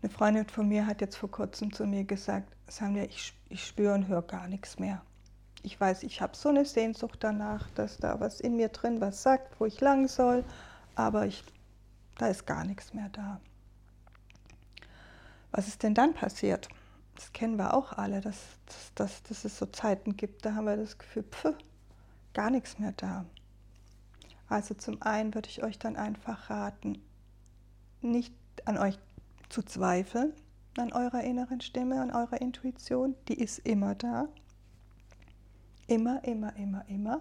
Eine 0.00 0.10
Freundin 0.10 0.48
von 0.48 0.68
mir 0.68 0.86
hat 0.86 1.00
jetzt 1.00 1.16
vor 1.16 1.30
kurzem 1.30 1.72
zu 1.72 1.86
mir 1.86 2.04
gesagt, 2.04 2.56
Sandra, 2.66 3.04
ich, 3.04 3.34
ich 3.50 3.64
spüre 3.66 3.94
und 3.94 4.08
höre 4.08 4.22
gar 4.22 4.48
nichts 4.48 4.78
mehr 4.78 5.02
ich 5.62 5.80
weiß, 5.80 6.02
ich 6.02 6.20
habe 6.20 6.36
so 6.36 6.48
eine 6.48 6.64
Sehnsucht 6.64 7.18
danach, 7.20 7.70
dass 7.70 7.98
da 7.98 8.20
was 8.20 8.40
in 8.40 8.56
mir 8.56 8.68
drin 8.68 9.00
was 9.00 9.22
sagt, 9.22 9.60
wo 9.60 9.66
ich 9.66 9.80
lang 9.80 10.08
soll, 10.08 10.44
aber 10.94 11.26
ich, 11.26 11.44
da 12.18 12.26
ist 12.28 12.46
gar 12.46 12.64
nichts 12.64 12.94
mehr 12.94 13.08
da. 13.10 13.40
Was 15.52 15.68
ist 15.68 15.82
denn 15.82 15.94
dann 15.94 16.14
passiert? 16.14 16.68
Das 17.14 17.32
kennen 17.32 17.56
wir 17.56 17.74
auch 17.74 17.92
alle, 17.92 18.20
dass, 18.20 18.38
dass, 18.66 18.94
dass, 18.94 19.22
dass 19.24 19.44
es 19.44 19.58
so 19.58 19.66
Zeiten 19.66 20.16
gibt, 20.16 20.44
da 20.44 20.54
haben 20.54 20.64
wir 20.64 20.76
das 20.76 20.98
Gefühl, 20.98 21.24
pf, 21.24 21.54
gar 22.32 22.50
nichts 22.50 22.78
mehr 22.78 22.92
da. 22.96 23.24
Also 24.48 24.74
zum 24.74 25.00
einen 25.02 25.34
würde 25.34 25.48
ich 25.48 25.62
euch 25.62 25.78
dann 25.78 25.96
einfach 25.96 26.50
raten, 26.50 27.02
nicht 28.00 28.34
an 28.64 28.78
euch 28.78 28.98
zu 29.48 29.62
zweifeln, 29.62 30.32
an 30.76 30.92
eurer 30.92 31.22
inneren 31.22 31.60
Stimme, 31.60 32.00
an 32.00 32.10
eurer 32.10 32.40
Intuition, 32.40 33.14
die 33.28 33.38
ist 33.38 33.58
immer 33.60 33.94
da. 33.94 34.28
Immer, 35.92 36.24
immer, 36.24 36.56
immer, 36.56 36.88
immer. 36.88 37.20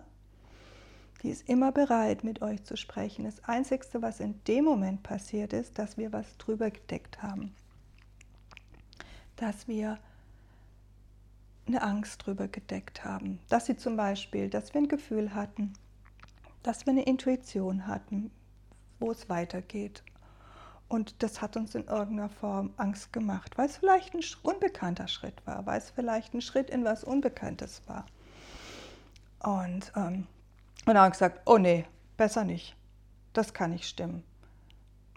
Die 1.22 1.30
ist 1.30 1.50
immer 1.50 1.74
bereit, 1.74 2.24
mit 2.24 2.42
euch 2.42 2.64
zu 2.64 2.78
sprechen. 2.78 3.26
Das 3.26 3.44
Einzige, 3.44 4.02
was 4.02 4.22
in 4.22 4.42
dem 4.46 4.64
Moment 4.64 5.04
passiert 5.04 5.52
ist, 5.52 5.78
dass 5.78 5.98
wir 5.98 6.14
was 6.14 6.38
drüber 6.38 6.72
gedeckt 6.72 7.22
haben. 7.22 7.54
Dass 9.36 9.68
wir 9.68 10.00
eine 11.68 11.82
Angst 11.82 12.26
drüber 12.26 12.48
gedeckt 12.48 13.04
haben. 13.04 13.40
Dass 13.50 13.66
sie 13.66 13.76
zum 13.76 13.98
Beispiel, 13.98 14.50
dass 14.50 14.74
wir 14.74 14.80
ein 14.80 14.88
Gefühl 14.88 15.36
hatten, 15.36 15.74
dass 16.64 16.86
wir 16.86 16.92
eine 16.92 17.04
Intuition 17.04 17.88
hatten, 17.88 18.32
wo 19.02 19.12
es 19.12 19.28
weitergeht. 19.28 20.02
Und 20.88 21.22
das 21.22 21.42
hat 21.42 21.58
uns 21.58 21.76
in 21.76 21.88
irgendeiner 21.88 22.30
Form 22.30 22.74
Angst 22.78 23.12
gemacht, 23.12 23.58
weil 23.58 23.66
es 23.66 23.76
vielleicht 23.76 24.14
ein 24.14 24.24
unbekannter 24.44 25.10
Schritt 25.10 25.46
war, 25.46 25.66
weil 25.66 25.78
es 25.78 25.90
vielleicht 25.90 26.34
ein 26.34 26.42
Schritt 26.42 26.70
in 26.70 26.86
was 26.86 27.04
Unbekanntes 27.04 27.82
war. 27.86 28.06
Und, 29.44 29.92
ähm, 29.96 30.28
und 30.86 30.96
dann 30.96 31.12
gesagt, 31.12 31.42
oh 31.46 31.58
nee, 31.58 31.86
besser 32.18 32.44
nicht. 32.44 32.76
Das 33.34 33.54
kann 33.54 33.72
nicht 33.72 33.88
stimmen. 33.88 34.24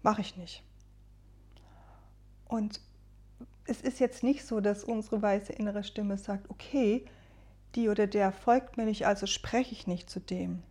Mache 0.02 0.20
ich 0.20 0.36
nicht. 0.36 0.62
Und 2.46 2.80
es 3.66 3.80
ist 3.80 4.00
jetzt 4.00 4.22
nicht 4.22 4.44
so, 4.44 4.60
dass 4.60 4.84
unsere 4.84 5.20
weiße 5.20 5.52
innere 5.52 5.84
Stimme 5.84 6.16
sagt, 6.18 6.48
okay, 6.50 7.04
die 7.74 7.88
oder 7.88 8.06
der 8.06 8.30
folgt 8.30 8.76
mir 8.76 8.84
nicht, 8.84 9.06
also 9.06 9.26
spreche 9.26 9.72
ich 9.72 9.86
nicht 9.86 10.08
zu 10.08 10.20
dem. 10.20 10.62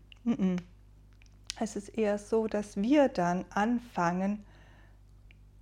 Es 1.60 1.76
ist 1.76 1.90
eher 1.90 2.18
so, 2.18 2.48
dass 2.48 2.78
wir 2.78 3.10
dann 3.10 3.46
anfangen, 3.50 4.46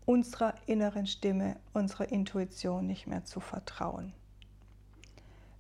unserer 0.06 0.56
inneren 0.66 1.08
Stimme, 1.08 1.58
unserer 1.74 2.12
Intuition 2.12 2.86
nicht 2.86 3.08
mehr 3.08 3.24
zu 3.24 3.40
vertrauen 3.40 4.14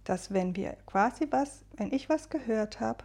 dass 0.03 0.33
wenn 0.33 0.55
wir 0.55 0.77
quasi 0.85 1.27
was, 1.29 1.63
wenn 1.75 1.91
ich 1.91 2.09
was 2.09 2.29
gehört 2.29 2.79
habe, 2.79 3.03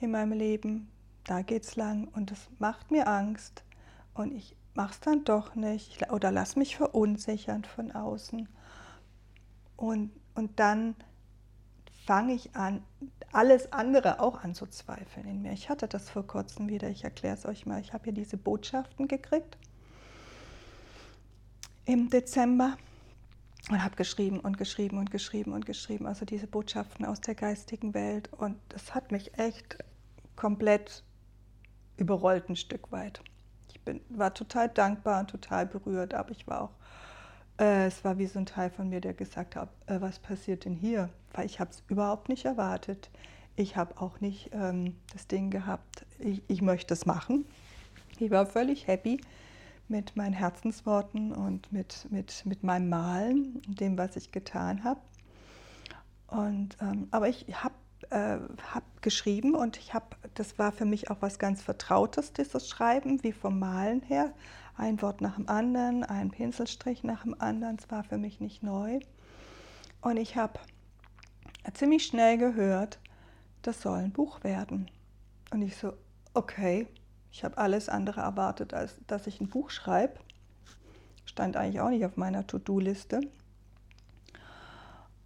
in 0.00 0.10
meinem 0.10 0.32
Leben, 0.32 0.90
da 1.24 1.42
geht's 1.42 1.76
lang 1.76 2.08
und 2.08 2.32
es 2.32 2.48
macht 2.58 2.90
mir 2.90 3.06
Angst 3.06 3.62
und 4.14 4.32
ich 4.32 4.56
mach's 4.74 5.00
dann 5.00 5.24
doch 5.24 5.54
nicht 5.54 6.10
oder 6.10 6.32
lass 6.32 6.56
mich 6.56 6.76
verunsichern 6.76 7.64
von 7.64 7.92
außen. 7.92 8.48
Und, 9.76 10.10
und 10.34 10.58
dann 10.58 10.96
fange 12.06 12.32
ich 12.34 12.56
an, 12.56 12.82
alles 13.32 13.72
andere 13.72 14.20
auch 14.20 14.42
anzuzweifeln 14.42 15.26
in 15.26 15.42
mir. 15.42 15.52
Ich 15.52 15.70
hatte 15.70 15.88
das 15.88 16.10
vor 16.10 16.26
kurzem 16.26 16.68
wieder, 16.68 16.88
ich 16.88 17.04
erkläre 17.04 17.34
es 17.34 17.46
euch 17.46 17.64
mal. 17.64 17.80
Ich 17.80 17.92
habe 17.92 18.04
hier 18.04 18.12
diese 18.12 18.36
Botschaften 18.36 19.08
gekriegt 19.08 19.56
im 21.84 22.10
Dezember 22.10 22.76
und 23.70 23.82
habe 23.82 23.96
geschrieben 23.96 24.40
und 24.40 24.58
geschrieben 24.58 24.98
und 24.98 25.10
geschrieben 25.10 25.52
und 25.52 25.66
geschrieben, 25.66 26.06
also 26.06 26.24
diese 26.24 26.46
Botschaften 26.46 27.04
aus 27.04 27.20
der 27.20 27.34
geistigen 27.34 27.94
Welt. 27.94 28.32
Und 28.32 28.56
das 28.70 28.94
hat 28.94 29.12
mich 29.12 29.38
echt 29.38 29.78
komplett 30.34 31.04
überrollt 31.96 32.48
ein 32.48 32.56
Stück 32.56 32.90
weit. 32.90 33.22
Ich 33.68 33.80
bin, 33.82 34.00
war 34.08 34.34
total 34.34 34.68
dankbar 34.68 35.20
und 35.20 35.30
total 35.30 35.66
berührt, 35.66 36.14
aber 36.14 36.30
ich 36.30 36.46
war 36.46 36.62
auch, 36.62 36.74
äh, 37.60 37.86
es 37.86 38.04
war 38.04 38.18
wie 38.18 38.26
so 38.26 38.38
ein 38.40 38.46
Teil 38.46 38.70
von 38.70 38.88
mir, 38.88 39.00
der 39.00 39.14
gesagt 39.14 39.54
hat, 39.54 39.68
äh, 39.86 40.00
was 40.00 40.18
passiert 40.18 40.64
denn 40.64 40.74
hier? 40.74 41.08
Weil 41.32 41.46
ich 41.46 41.60
habe 41.60 41.70
es 41.70 41.82
überhaupt 41.88 42.28
nicht 42.28 42.44
erwartet. 42.44 43.10
Ich 43.54 43.76
habe 43.76 44.00
auch 44.00 44.20
nicht 44.20 44.50
ähm, 44.52 44.96
das 45.12 45.28
Ding 45.28 45.50
gehabt, 45.50 46.04
ich, 46.18 46.42
ich 46.48 46.62
möchte 46.62 46.94
es 46.94 47.06
machen. 47.06 47.44
Ich 48.18 48.30
war 48.30 48.46
völlig 48.46 48.86
happy 48.86 49.20
mit 49.92 50.16
meinen 50.16 50.32
Herzensworten 50.32 51.32
und 51.32 51.70
mit, 51.70 52.08
mit, 52.10 52.44
mit 52.46 52.64
meinem 52.64 52.88
Malen, 52.88 53.60
dem, 53.68 53.98
was 53.98 54.16
ich 54.16 54.32
getan 54.32 54.82
habe. 54.82 55.00
Und, 56.26 56.78
ähm, 56.80 57.08
aber 57.10 57.28
ich 57.28 57.44
habe 57.62 57.74
äh, 58.10 58.38
hab 58.72 59.02
geschrieben 59.02 59.54
und 59.54 59.76
ich 59.76 59.92
habe, 59.92 60.06
das 60.34 60.58
war 60.58 60.72
für 60.72 60.86
mich 60.86 61.10
auch 61.10 61.18
was 61.20 61.38
ganz 61.38 61.62
Vertrautes, 61.62 62.32
dieses 62.32 62.68
Schreiben, 62.68 63.22
wie 63.22 63.32
vom 63.32 63.58
Malen 63.58 64.00
her. 64.00 64.32
Ein 64.76 65.02
Wort 65.02 65.20
nach 65.20 65.36
dem 65.36 65.48
anderen, 65.48 66.04
ein 66.04 66.30
Pinselstrich 66.30 67.04
nach 67.04 67.24
dem 67.24 67.38
anderen, 67.38 67.76
es 67.78 67.90
war 67.90 68.02
für 68.02 68.16
mich 68.16 68.40
nicht 68.40 68.62
neu. 68.62 68.98
Und 70.00 70.16
ich 70.16 70.36
habe 70.36 70.58
ziemlich 71.74 72.06
schnell 72.06 72.38
gehört, 72.38 72.98
das 73.60 73.82
soll 73.82 73.98
ein 73.98 74.12
Buch 74.12 74.42
werden. 74.42 74.90
Und 75.50 75.60
ich 75.60 75.76
so, 75.76 75.92
okay, 76.32 76.88
ich 77.32 77.44
habe 77.44 77.56
alles 77.58 77.88
andere 77.88 78.20
erwartet, 78.20 78.74
als 78.74 78.94
dass 79.06 79.26
ich 79.26 79.40
ein 79.40 79.48
Buch 79.48 79.70
schreibe. 79.70 80.20
Stand 81.24 81.56
eigentlich 81.56 81.80
auch 81.80 81.88
nicht 81.88 82.04
auf 82.04 82.16
meiner 82.16 82.46
To-Do-Liste. 82.46 83.22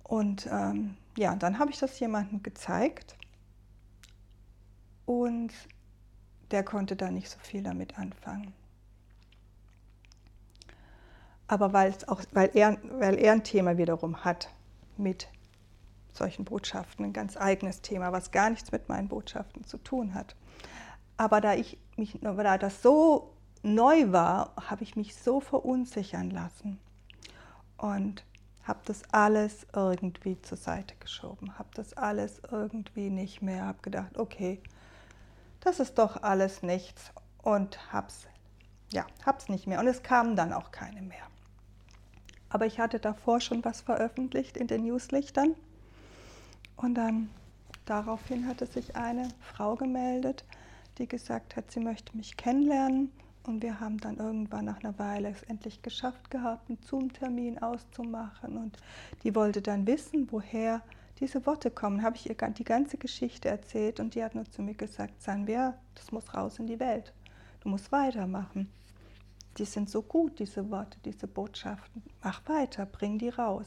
Und 0.05 0.47
ähm, 0.51 0.97
ja, 1.19 1.35
dann 1.35 1.59
habe 1.59 1.73
ich 1.73 1.79
das 1.79 1.99
jemandem 1.99 2.45
gezeigt 2.45 3.17
und 5.05 5.53
der 6.53 6.63
konnte 6.63 6.95
da 6.95 7.11
nicht 7.11 7.29
so 7.29 7.39
viel 7.41 7.65
damit 7.65 7.99
anfangen. 7.99 8.55
Aber 11.49 11.67
auch, 12.07 12.23
weil, 12.33 12.51
er, 12.55 12.79
weil 12.99 13.19
er 13.19 13.33
ein 13.33 13.45
Thema 13.45 13.79
wiederum 13.79 14.25
hat 14.25 14.49
mit 14.97 15.29
solchen 16.13 16.45
Botschaften, 16.45 17.05
ein 17.05 17.13
ganz 17.13 17.37
eigenes 17.37 17.83
Thema, 17.83 18.13
was 18.13 18.31
gar 18.31 18.51
nichts 18.51 18.71
mit 18.71 18.89
meinen 18.89 19.09
Botschaften 19.09 19.65
zu 19.65 19.79
tun 19.79 20.15
hat. 20.15 20.37
Aber 21.17 21.41
da, 21.41 21.55
ich 21.55 21.79
mich, 21.97 22.19
da 22.21 22.59
das 22.59 22.83
so 22.83 23.33
neu 23.63 24.13
war, 24.13 24.53
habe 24.69 24.83
ich 24.83 24.97
mich 24.97 25.17
so 25.17 25.41
verunsichern 25.41 26.31
lassen 26.31 26.79
und 27.79 28.25
habe 28.65 28.81
das 28.85 29.03
alles 29.13 29.67
irgendwie 29.75 30.41
zur 30.43 30.59
Seite 30.59 30.95
geschoben, 30.97 31.59
habe 31.59 31.69
das 31.75 31.95
alles 31.95 32.43
irgendwie 32.51 33.11
nicht 33.11 33.41
mehr, 33.41 33.65
habe 33.65 33.79
gedacht, 33.83 34.19
okay, 34.19 34.61
das 35.61 35.81
ist 35.81 35.99
doch 35.99 36.23
alles 36.23 36.63
nichts 36.63 37.13
und 37.43 37.93
hab's, 37.93 38.27
ja, 38.93 39.07
hab's 39.25 39.49
nicht 39.49 39.67
mehr. 39.67 39.81
Und 39.81 39.87
es 39.87 40.03
kamen 40.03 40.37
dann 40.37 40.53
auch 40.53 40.71
keine 40.71 41.03
mehr. 41.03 41.25
Aber 42.49 42.67
ich 42.67 42.79
hatte 42.79 42.99
davor 42.99 43.41
schon 43.41 43.65
was 43.65 43.81
veröffentlicht 43.81 44.57
in 44.57 44.67
den 44.67 44.85
Newslichtern 44.85 45.55
und 46.77 46.95
dann 46.95 47.31
daraufhin 47.85 48.47
hatte 48.47 48.67
sich 48.67 48.97
eine 48.97 49.29
Frau 49.41 49.77
gemeldet, 49.77 50.45
die 50.99 51.09
gesagt 51.09 51.57
hat, 51.57 51.71
sie 51.71 51.81
möchte 51.81 52.17
mich 52.17 52.37
kennenlernen. 52.37 53.11
Und 53.45 53.63
wir 53.63 53.79
haben 53.79 53.99
dann 53.99 54.17
irgendwann 54.17 54.65
nach 54.65 54.83
einer 54.83 54.99
Weile 54.99 55.29
es 55.29 55.43
endlich 55.45 55.81
geschafft 55.83 56.31
gehabt, 56.31 56.69
einen 56.69 56.83
Zoom-Termin 56.83 57.59
auszumachen. 57.59 58.57
Und 58.57 58.77
die 59.23 59.35
wollte 59.35 59.63
dann 59.63 59.87
wissen, 59.87 60.27
woher 60.33 60.83
diese 61.21 61.47
Worte 61.47 61.71
kommen. 61.71 62.03
Habe 62.03 62.17
ich 62.17 62.29
ihr 62.29 62.35
die 62.35 62.65
ganze 62.65 62.99
Geschichte 62.99 63.49
erzählt 63.49 64.01
und 64.01 64.15
die 64.15 64.25
hat 64.25 64.35
nur 64.35 64.51
zu 64.51 64.63
mir 64.63 64.75
gesagt, 64.75 65.23
Sanvia, 65.23 65.75
das 65.95 66.13
muss 66.13 66.35
raus 66.35 66.59
in 66.59 66.67
die 66.67 66.81
Welt. 66.81 67.13
Du 67.61 67.69
musst 67.69 67.93
weitermachen. 67.93 68.71
Die 69.59 69.65
sind 69.65 69.89
so 69.89 70.03
gut, 70.03 70.39
diese 70.39 70.71
Worte, 70.71 70.99
diese 71.05 71.27
Botschaften. 71.27 72.03
Mach 72.23 72.47
weiter, 72.49 72.85
bring 72.85 73.19
die 73.19 73.31
raus. 73.31 73.67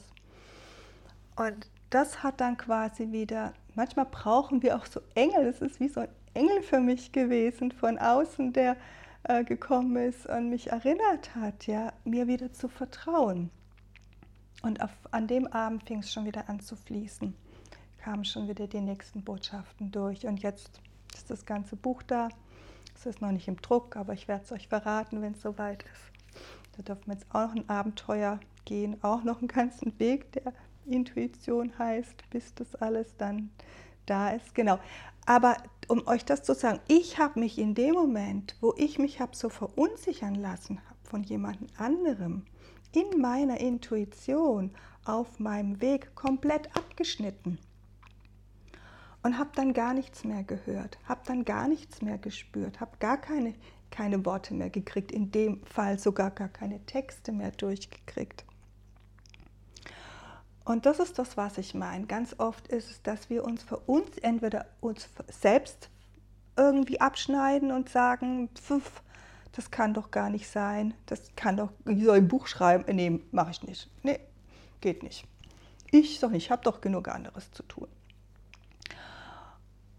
Und 1.36 1.68
das 1.90 2.22
hat 2.22 2.42
dann 2.42 2.58
quasi 2.58 3.12
wieder, 3.12 3.54
manchmal 3.74 4.06
brauchen 4.06 4.62
wir 4.62 4.76
auch 4.76 4.86
so 4.86 5.02
Engel, 5.16 5.48
es 5.48 5.62
ist 5.62 5.80
wie 5.80 5.88
so 5.88 6.02
ein 6.02 6.10
Engel 6.34 6.62
für 6.62 6.80
mich 6.80 7.12
gewesen 7.12 7.72
von 7.72 7.98
außen, 7.98 8.54
der 8.54 8.78
äh, 9.24 9.44
gekommen 9.44 9.96
ist 9.96 10.26
und 10.28 10.50
mich 10.50 10.72
erinnert 10.72 11.36
hat, 11.36 11.68
ja, 11.68 11.94
mir 12.04 12.28
wieder 12.28 12.54
zu 12.54 12.68
vertrauen. 12.68 13.50
Und 14.62 14.82
auf, 14.82 14.92
an 15.12 15.28
dem 15.28 15.48
Abend 15.48 15.84
fing 15.84 16.00
es 16.00 16.12
schon 16.12 16.26
wieder 16.26 16.50
an 16.50 16.60
zu 16.60 16.76
fließen, 16.76 17.34
kamen 17.98 18.26
schon 18.26 18.48
wieder 18.48 18.68
die 18.68 18.82
nächsten 18.82 19.24
Botschaften 19.24 19.92
durch. 19.92 20.26
Und 20.26 20.42
jetzt 20.42 20.82
ist 21.14 21.30
das 21.30 21.46
ganze 21.46 21.76
Buch 21.76 22.04
da. 22.04 22.30
Es 22.96 23.06
ist 23.06 23.22
noch 23.22 23.32
nicht 23.32 23.48
im 23.48 23.62
Druck, 23.62 23.96
aber 23.96 24.14
ich 24.14 24.28
werde 24.28 24.44
es 24.44 24.52
euch 24.52 24.68
verraten, 24.68 25.22
wenn 25.22 25.34
es 25.34 25.42
soweit 25.42 25.84
ist. 25.84 26.42
Da 26.76 26.84
dürfen 26.84 27.08
wir 27.08 27.14
jetzt 27.14 27.28
auch 27.30 27.48
noch 27.48 27.56
ein 27.56 27.70
Abenteuer 27.70 28.40
gehen, 28.66 29.02
auch 29.04 29.24
noch 29.24 29.40
einen 29.40 29.48
ganzen 29.48 29.98
Weg, 30.00 30.32
der 30.34 30.54
Intuition 30.86 31.78
heißt, 31.78 32.30
bis 32.30 32.54
das 32.56 32.76
alles 32.76 33.16
dann 33.18 33.52
da 34.10 34.32
ist. 34.32 34.56
Genau. 34.56 34.80
Aber 35.26 35.58
um 35.88 36.08
euch 36.08 36.26
das 36.26 36.44
zu 36.44 36.54
sagen, 36.54 36.80
ich 36.88 37.18
habe 37.18 37.40
mich 37.40 37.58
in 37.58 37.76
dem 37.76 37.94
Moment, 37.94 38.56
wo 38.62 38.74
ich 38.78 39.00
mich 39.00 39.20
habe 39.20 39.36
so 39.36 39.50
verunsichern 39.50 40.36
lassen 40.36 40.80
hab 40.90 40.98
von 41.08 41.24
jemand 41.24 41.60
anderem, 41.78 42.46
in 42.94 43.22
meiner 43.22 43.60
Intuition 43.60 44.72
auf 45.06 45.40
meinem 45.40 45.82
Weg 45.82 46.16
komplett 46.16 46.76
abgeschnitten 46.76 47.60
und 49.24 49.38
habe 49.38 49.52
dann 49.56 49.74
gar 49.74 49.94
nichts 49.94 50.24
mehr 50.24 50.44
gehört, 50.44 50.98
habe 51.06 51.22
dann 51.26 51.46
gar 51.46 51.68
nichts 51.68 52.02
mehr 52.02 52.18
gespürt, 52.18 52.80
habe 52.80 52.98
gar 53.00 53.18
keine, 53.18 53.54
keine 53.92 54.26
Worte 54.26 54.54
mehr 54.54 54.70
gekriegt, 54.70 55.12
in 55.12 55.32
dem 55.32 55.64
Fall 55.66 56.00
sogar 56.00 56.32
gar 56.32 56.50
keine 56.50 56.86
Texte 56.86 57.32
mehr 57.32 57.52
durchgekriegt. 57.52 58.46
Und 60.70 60.86
das 60.86 61.00
ist 61.00 61.18
das, 61.18 61.36
was 61.36 61.58
ich 61.58 61.74
meine. 61.74 62.06
Ganz 62.06 62.36
oft 62.38 62.68
ist 62.68 62.92
es, 62.92 63.02
dass 63.02 63.32
wir 63.32 63.44
uns 63.44 63.64
für 63.64 63.78
uns 63.78 64.20
entweder 64.20 64.68
uns 64.82 65.10
selbst 65.28 65.90
irgendwie 66.56 67.02
abschneiden 67.02 67.72
und 67.72 67.90
sagen, 67.90 68.50
pf, 68.54 69.02
das 69.54 69.72
kann 69.72 69.96
doch 69.96 70.12
gar 70.12 70.30
nicht 70.30 70.48
sein, 70.48 70.94
das 71.08 71.32
kann 71.36 71.58
doch, 71.58 71.72
ich 71.88 72.04
soll 72.04 72.18
ein 72.18 72.28
Buch 72.28 72.46
schreiben, 72.46 72.86
nee, 72.96 73.20
mache 73.32 73.50
ich 73.50 73.64
nicht. 73.64 73.90
Nee, 74.04 74.20
geht 74.80 75.02
nicht. 75.02 75.26
Ich 75.90 76.20
doch 76.20 76.30
nicht, 76.30 76.46
ich 76.46 76.52
habe 76.52 76.62
doch 76.62 76.82
genug 76.82 77.08
anderes 77.08 77.50
zu 77.50 77.64
tun. 77.64 77.88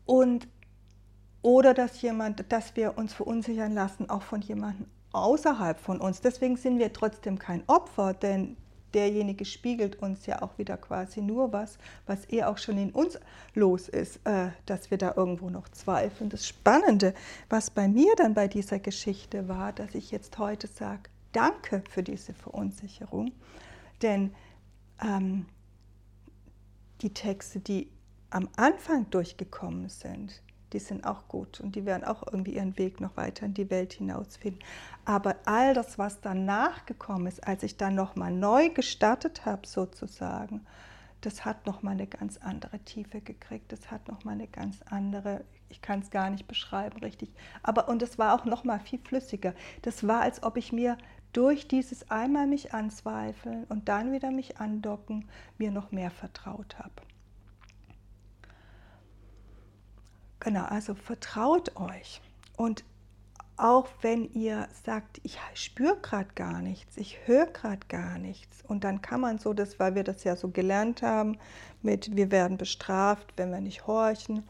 Und 0.06 0.46
oder 1.42 1.74
dass 1.74 2.00
jemand, 2.00 2.52
dass 2.52 2.76
wir 2.76 2.96
uns 2.96 3.12
verunsichern 3.12 3.74
lassen, 3.74 4.08
auch 4.08 4.22
von 4.22 4.40
jemandem 4.40 4.86
außerhalb 5.10 5.80
von 5.80 6.00
uns. 6.00 6.20
Deswegen 6.20 6.56
sind 6.56 6.78
wir 6.78 6.92
trotzdem 6.92 7.40
kein 7.40 7.68
Opfer, 7.68 8.14
denn 8.14 8.56
derjenige 8.94 9.44
spiegelt 9.44 9.96
uns 9.96 10.26
ja 10.26 10.42
auch 10.42 10.58
wieder 10.58 10.76
quasi 10.76 11.20
nur 11.20 11.52
was, 11.52 11.78
was 12.06 12.24
er 12.26 12.48
auch 12.48 12.58
schon 12.58 12.78
in 12.78 12.90
uns 12.90 13.18
los 13.54 13.88
ist, 13.88 14.20
äh, 14.24 14.50
dass 14.66 14.90
wir 14.90 14.98
da 14.98 15.14
irgendwo 15.16 15.50
noch 15.50 15.68
zweifeln. 15.68 16.30
Das 16.30 16.46
Spannende, 16.46 17.14
was 17.48 17.70
bei 17.70 17.88
mir 17.88 18.14
dann 18.16 18.34
bei 18.34 18.48
dieser 18.48 18.78
Geschichte 18.78 19.48
war, 19.48 19.72
dass 19.72 19.94
ich 19.94 20.10
jetzt 20.10 20.38
heute 20.38 20.66
sage, 20.66 21.02
danke 21.32 21.82
für 21.88 22.02
diese 22.02 22.34
Verunsicherung, 22.34 23.32
denn 24.02 24.34
ähm, 25.02 25.46
die 27.02 27.14
Texte, 27.14 27.60
die 27.60 27.90
am 28.30 28.48
Anfang 28.56 29.08
durchgekommen 29.10 29.88
sind, 29.88 30.42
die 30.72 30.78
sind 30.78 31.04
auch 31.04 31.28
gut 31.28 31.60
und 31.60 31.74
die 31.76 31.84
werden 31.84 32.04
auch 32.04 32.24
irgendwie 32.26 32.54
ihren 32.54 32.76
Weg 32.78 33.00
noch 33.00 33.16
weiter 33.16 33.46
in 33.46 33.54
die 33.54 33.70
Welt 33.70 33.92
hinausfinden. 33.92 34.62
Aber 35.04 35.36
all 35.44 35.74
das, 35.74 35.98
was 35.98 36.20
danach 36.20 36.86
gekommen 36.86 37.26
ist, 37.26 37.46
als 37.46 37.62
ich 37.62 37.76
dann 37.76 37.94
nochmal 37.94 38.32
neu 38.32 38.68
gestartet 38.70 39.44
habe 39.46 39.66
sozusagen, 39.66 40.66
das 41.20 41.44
hat 41.44 41.66
nochmal 41.66 41.94
eine 41.94 42.06
ganz 42.06 42.38
andere 42.38 42.78
Tiefe 42.78 43.20
gekriegt. 43.20 43.72
Das 43.72 43.90
hat 43.90 44.08
nochmal 44.08 44.34
eine 44.34 44.46
ganz 44.46 44.80
andere, 44.88 45.44
ich 45.68 45.82
kann 45.82 46.00
es 46.00 46.10
gar 46.10 46.30
nicht 46.30 46.48
beschreiben 46.48 46.98
richtig. 47.00 47.30
Aber 47.62 47.88
und 47.88 48.02
es 48.02 48.18
war 48.18 48.34
auch 48.34 48.44
nochmal 48.44 48.80
viel 48.80 49.00
flüssiger. 49.00 49.54
Das 49.82 50.06
war, 50.06 50.22
als 50.22 50.42
ob 50.42 50.56
ich 50.56 50.72
mir 50.72 50.96
durch 51.32 51.68
dieses 51.68 52.10
einmal 52.10 52.46
mich 52.46 52.74
anzweifeln 52.74 53.64
und 53.68 53.88
dann 53.88 54.12
wieder 54.12 54.30
mich 54.30 54.58
andocken, 54.58 55.28
mir 55.58 55.70
noch 55.70 55.92
mehr 55.92 56.10
vertraut 56.10 56.78
habe. 56.78 57.09
Genau, 60.40 60.64
also 60.64 60.94
vertraut 60.94 61.76
euch. 61.76 62.20
Und 62.56 62.84
auch 63.60 63.88
wenn 64.00 64.32
ihr 64.32 64.68
sagt, 64.84 65.20
ich 65.22 65.38
spüre 65.54 65.98
gerade 66.00 66.30
gar 66.34 66.62
nichts, 66.62 66.96
ich 66.96 67.26
höre 67.26 67.46
gerade 67.46 67.86
gar 67.88 68.18
nichts. 68.18 68.64
Und 68.66 68.84
dann 68.84 69.02
kann 69.02 69.20
man 69.20 69.38
so 69.38 69.52
das, 69.52 69.78
weil 69.78 69.94
wir 69.94 70.02
das 70.02 70.24
ja 70.24 70.34
so 70.34 70.48
gelernt 70.48 71.02
haben, 71.02 71.38
mit 71.82 72.16
wir 72.16 72.30
werden 72.30 72.56
bestraft, 72.56 73.34
wenn 73.36 73.50
wir 73.50 73.60
nicht 73.60 73.86
horchen. 73.86 74.48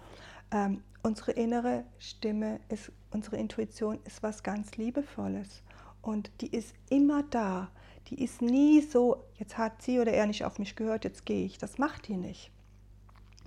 Ähm, 0.53 0.83
unsere 1.03 1.33
innere 1.33 1.85
Stimme 1.98 2.61
ist, 2.68 2.92
unsere 3.11 3.37
Intuition 3.37 3.98
ist 4.05 4.22
was 4.22 4.44
ganz 4.44 4.76
Liebevolles. 4.76 5.62
Und 6.03 6.31
die 6.40 6.55
ist 6.55 6.74
immer 6.88 7.24
da. 7.24 7.70
Die 8.09 8.22
ist 8.22 8.42
nie 8.42 8.81
so, 8.81 9.24
jetzt 9.35 9.59
hat 9.59 9.83
sie 9.83 9.98
oder 9.98 10.12
er 10.12 10.26
nicht 10.26 10.44
auf 10.44 10.59
mich 10.59 10.76
gehört, 10.76 11.05
jetzt 11.05 11.26
gehe 11.26 11.44
ich. 11.44 11.59
Das 11.59 11.79
macht 11.79 12.07
die 12.07 12.16
nicht. 12.16 12.50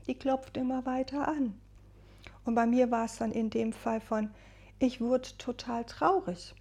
Die 0.08 0.16
klopft 0.16 0.58
immer 0.58 0.86
weiter 0.86 1.28
an. 1.28 1.58
Und 2.46 2.56
bei 2.56 2.66
mir 2.66 2.92
war 2.92 3.06
es 3.06 3.18
dann 3.18 3.32
in 3.32 3.50
dem 3.50 3.74
Fall 3.74 4.02
von, 4.02 4.30
ich 4.80 5.00
wurde 5.00 5.30
total 5.38 5.86
traurig. 5.86 6.54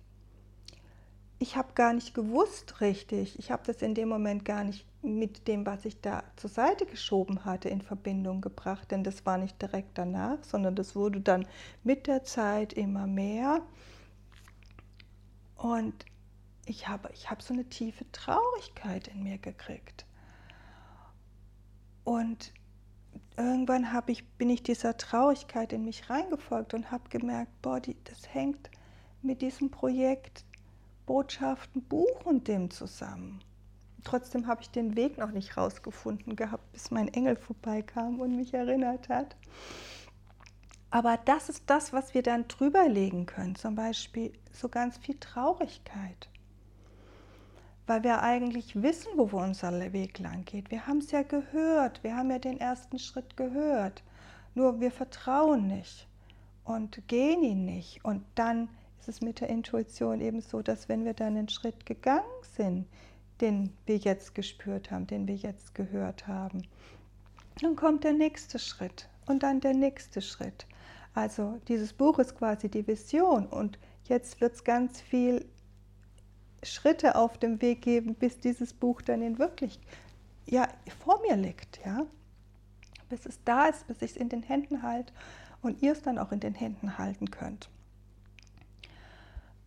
Ich 1.38 1.56
habe 1.56 1.72
gar 1.74 1.92
nicht 1.92 2.14
gewusst 2.14 2.80
richtig, 2.80 3.36
ich 3.38 3.50
habe 3.50 3.64
das 3.66 3.82
in 3.82 3.94
dem 3.94 4.08
Moment 4.08 4.44
gar 4.44 4.62
nicht 4.62 4.86
mit 5.02 5.48
dem, 5.48 5.66
was 5.66 5.84
ich 5.84 6.00
da 6.00 6.22
zur 6.36 6.50
Seite 6.50 6.86
geschoben 6.86 7.44
hatte, 7.44 7.68
in 7.68 7.82
Verbindung 7.82 8.40
gebracht, 8.40 8.92
denn 8.92 9.02
das 9.02 9.26
war 9.26 9.38
nicht 9.38 9.60
direkt 9.60 9.98
danach, 9.98 10.38
sondern 10.44 10.76
das 10.76 10.94
wurde 10.94 11.20
dann 11.20 11.46
mit 11.82 12.06
der 12.06 12.22
Zeit 12.22 12.72
immer 12.72 13.08
mehr. 13.08 13.62
Und 15.56 16.04
ich 16.66 16.86
habe, 16.86 17.10
ich 17.12 17.28
habe 17.30 17.42
so 17.42 17.52
eine 17.52 17.64
tiefe 17.64 18.10
Traurigkeit 18.12 19.08
in 19.08 19.24
mir 19.24 19.38
gekriegt. 19.38 20.06
Und 22.04 22.52
irgendwann 23.36 23.86
ich, 24.06 24.26
bin 24.36 24.50
ich 24.50 24.62
dieser 24.62 24.96
Traurigkeit 24.96 25.72
in 25.72 25.84
mich 25.84 26.08
reingefolgt 26.10 26.74
und 26.74 26.90
habe 26.90 27.08
gemerkt, 27.08 27.50
boah, 27.62 27.80
die, 27.80 27.96
das 28.04 28.32
hängt 28.34 28.70
mit 29.22 29.42
diesem 29.42 29.70
Projekt 29.70 30.44
Botschaften, 31.06 31.82
Buch 31.82 32.24
und 32.24 32.48
dem 32.48 32.70
zusammen. 32.70 33.42
Trotzdem 34.04 34.46
habe 34.46 34.62
ich 34.62 34.70
den 34.70 34.96
Weg 34.96 35.18
noch 35.18 35.30
nicht 35.30 35.56
rausgefunden 35.56 36.36
gehabt, 36.36 36.72
bis 36.72 36.90
mein 36.90 37.08
Engel 37.08 37.36
vorbeikam 37.36 38.20
und 38.20 38.36
mich 38.36 38.52
erinnert 38.52 39.08
hat. 39.08 39.36
Aber 40.90 41.16
das 41.24 41.48
ist 41.48 41.64
das, 41.66 41.92
was 41.92 42.12
wir 42.12 42.22
dann 42.22 42.48
drüberlegen 42.48 43.26
können, 43.26 43.54
zum 43.54 43.74
Beispiel 43.74 44.32
so 44.52 44.68
ganz 44.68 44.98
viel 44.98 45.16
Traurigkeit 45.18 46.28
weil 47.86 48.04
wir 48.04 48.22
eigentlich 48.22 48.80
wissen, 48.80 49.12
wo 49.16 49.38
unser 49.38 49.92
Weg 49.92 50.18
lang 50.18 50.44
geht. 50.44 50.70
Wir 50.70 50.86
haben 50.86 50.98
es 50.98 51.10
ja 51.10 51.22
gehört, 51.22 52.02
wir 52.04 52.16
haben 52.16 52.30
ja 52.30 52.38
den 52.38 52.60
ersten 52.60 52.98
Schritt 52.98 53.36
gehört. 53.36 54.02
Nur 54.54 54.80
wir 54.80 54.90
vertrauen 54.90 55.66
nicht 55.66 56.06
und 56.64 57.06
gehen 57.08 57.42
ihn 57.42 57.64
nicht. 57.64 58.04
Und 58.04 58.22
dann 58.34 58.68
ist 59.00 59.08
es 59.08 59.20
mit 59.20 59.40
der 59.40 59.48
Intuition 59.48 60.20
eben 60.20 60.40
so, 60.40 60.62
dass 60.62 60.88
wenn 60.88 61.04
wir 61.04 61.14
dann 61.14 61.36
einen 61.36 61.48
Schritt 61.48 61.86
gegangen 61.86 62.22
sind, 62.56 62.86
den 63.40 63.72
wir 63.86 63.96
jetzt 63.96 64.34
gespürt 64.34 64.90
haben, 64.90 65.06
den 65.06 65.26
wir 65.26 65.34
jetzt 65.34 65.74
gehört 65.74 66.28
haben, 66.28 66.62
dann 67.60 67.74
kommt 67.74 68.04
der 68.04 68.12
nächste 68.12 68.58
Schritt 68.58 69.08
und 69.26 69.42
dann 69.42 69.60
der 69.60 69.74
nächste 69.74 70.22
Schritt. 70.22 70.66
Also 71.14 71.58
dieses 71.68 71.92
Buch 71.92 72.18
ist 72.18 72.36
quasi 72.36 72.68
die 72.68 72.86
Vision 72.86 73.46
und 73.46 73.78
jetzt 74.04 74.40
wird 74.40 74.54
es 74.54 74.64
ganz 74.64 75.00
viel 75.00 75.44
Schritte 76.62 77.16
auf 77.16 77.38
dem 77.38 77.60
Weg 77.60 77.82
geben, 77.82 78.14
bis 78.14 78.38
dieses 78.38 78.72
Buch 78.72 79.02
dann 79.02 79.22
in 79.22 79.38
wirklich 79.38 79.80
ja, 80.46 80.68
vor 81.04 81.20
mir 81.22 81.36
liegt, 81.36 81.84
ja. 81.84 82.06
Bis 83.08 83.26
es 83.26 83.38
da 83.44 83.66
ist, 83.66 83.86
bis 83.86 84.02
ich 84.02 84.12
es 84.12 84.16
in 84.16 84.28
den 84.28 84.42
Händen 84.42 84.82
halte 84.82 85.12
und 85.60 85.82
ihr 85.82 85.92
es 85.92 86.02
dann 86.02 86.18
auch 86.18 86.32
in 86.32 86.40
den 86.40 86.54
Händen 86.54 86.98
halten 86.98 87.30
könnt. 87.30 87.68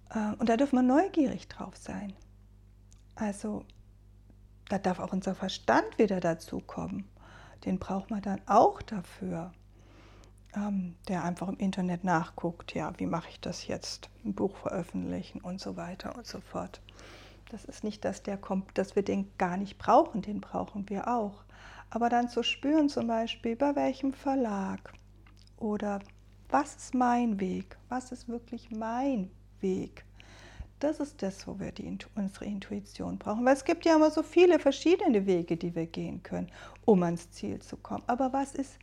Äh, 0.10 0.34
und 0.40 0.50
da 0.50 0.58
dürfen 0.58 0.78
wir 0.78 0.84
neugierig 0.84 1.48
drauf 1.48 1.76
sein. 1.78 2.14
Also 3.16 3.64
da 4.70 4.80
darf 4.80 5.00
auch 5.00 5.14
unser 5.14 5.36
Verstand 5.36 5.98
wieder 5.98 6.20
dazukommen. 6.20 7.08
Den 7.66 7.80
braucht 7.80 8.10
man 8.10 8.22
dann 8.22 8.42
auch 8.48 8.82
dafür 8.82 9.52
ähm, 10.56 10.96
der 11.08 11.24
einfach 11.24 11.48
im 11.48 11.58
Internet 11.58 12.04
nachguckt, 12.04 12.74
ja, 12.74 12.94
wie 12.98 13.06
mache 13.06 13.30
ich 13.30 13.40
das 13.40 13.68
jetzt, 13.68 14.10
ein 14.24 14.34
Buch 14.34 14.56
veröffentlichen 14.58 15.42
und 15.42 15.60
so 15.60 15.76
weiter 15.76 16.16
und 16.16 16.26
so 16.26 16.40
fort. 16.40 16.82
Das 17.50 17.66
ist 17.66 17.84
nicht, 17.84 18.04
dass 18.06 18.24
der 18.24 18.38
kommt, 18.38 18.78
dass 18.78 18.96
wir 18.96 19.04
den 19.04 19.30
gar 19.38 19.58
nicht 19.58 19.78
brauchen, 19.78 20.22
den 20.22 20.42
brauchen 20.42 20.90
wir 20.90 21.08
auch. 21.08 21.44
Aber 21.90 22.10
dann 22.10 22.30
zu 22.30 22.44
spüren 22.44 22.90
zum 22.90 23.08
Beispiel, 23.08 23.56
bei 23.56 23.76
welchem 23.76 24.14
Verlag 24.14 24.94
oder 25.58 26.00
was 26.50 26.76
ist 26.76 26.94
mein 26.94 27.40
Weg, 27.40 27.78
was 27.90 28.12
ist 28.12 28.28
wirklich 28.28 28.72
mein 28.72 29.30
Weg. 29.62 30.06
Das 30.80 31.00
ist 31.00 31.22
das, 31.22 31.48
wo 31.48 31.60
wir 31.60 31.72
die, 31.72 31.98
unsere 32.16 32.46
Intuition 32.46 33.18
brauchen. 33.18 33.46
Weil 33.46 33.54
es 33.54 33.64
gibt 33.64 33.86
ja 33.86 33.96
immer 33.96 34.12
so 34.12 34.24
viele 34.24 34.60
verschiedene 34.60 35.26
Wege, 35.26 35.56
die 35.56 35.74
wir 35.74 35.86
gehen 35.86 36.22
können, 36.22 36.52
um 36.84 37.02
ans 37.04 37.32
Ziel 37.32 37.60
zu 37.62 37.78
kommen. 37.78 38.04
Aber 38.08 38.34
was 38.34 38.54
ist 38.54 38.78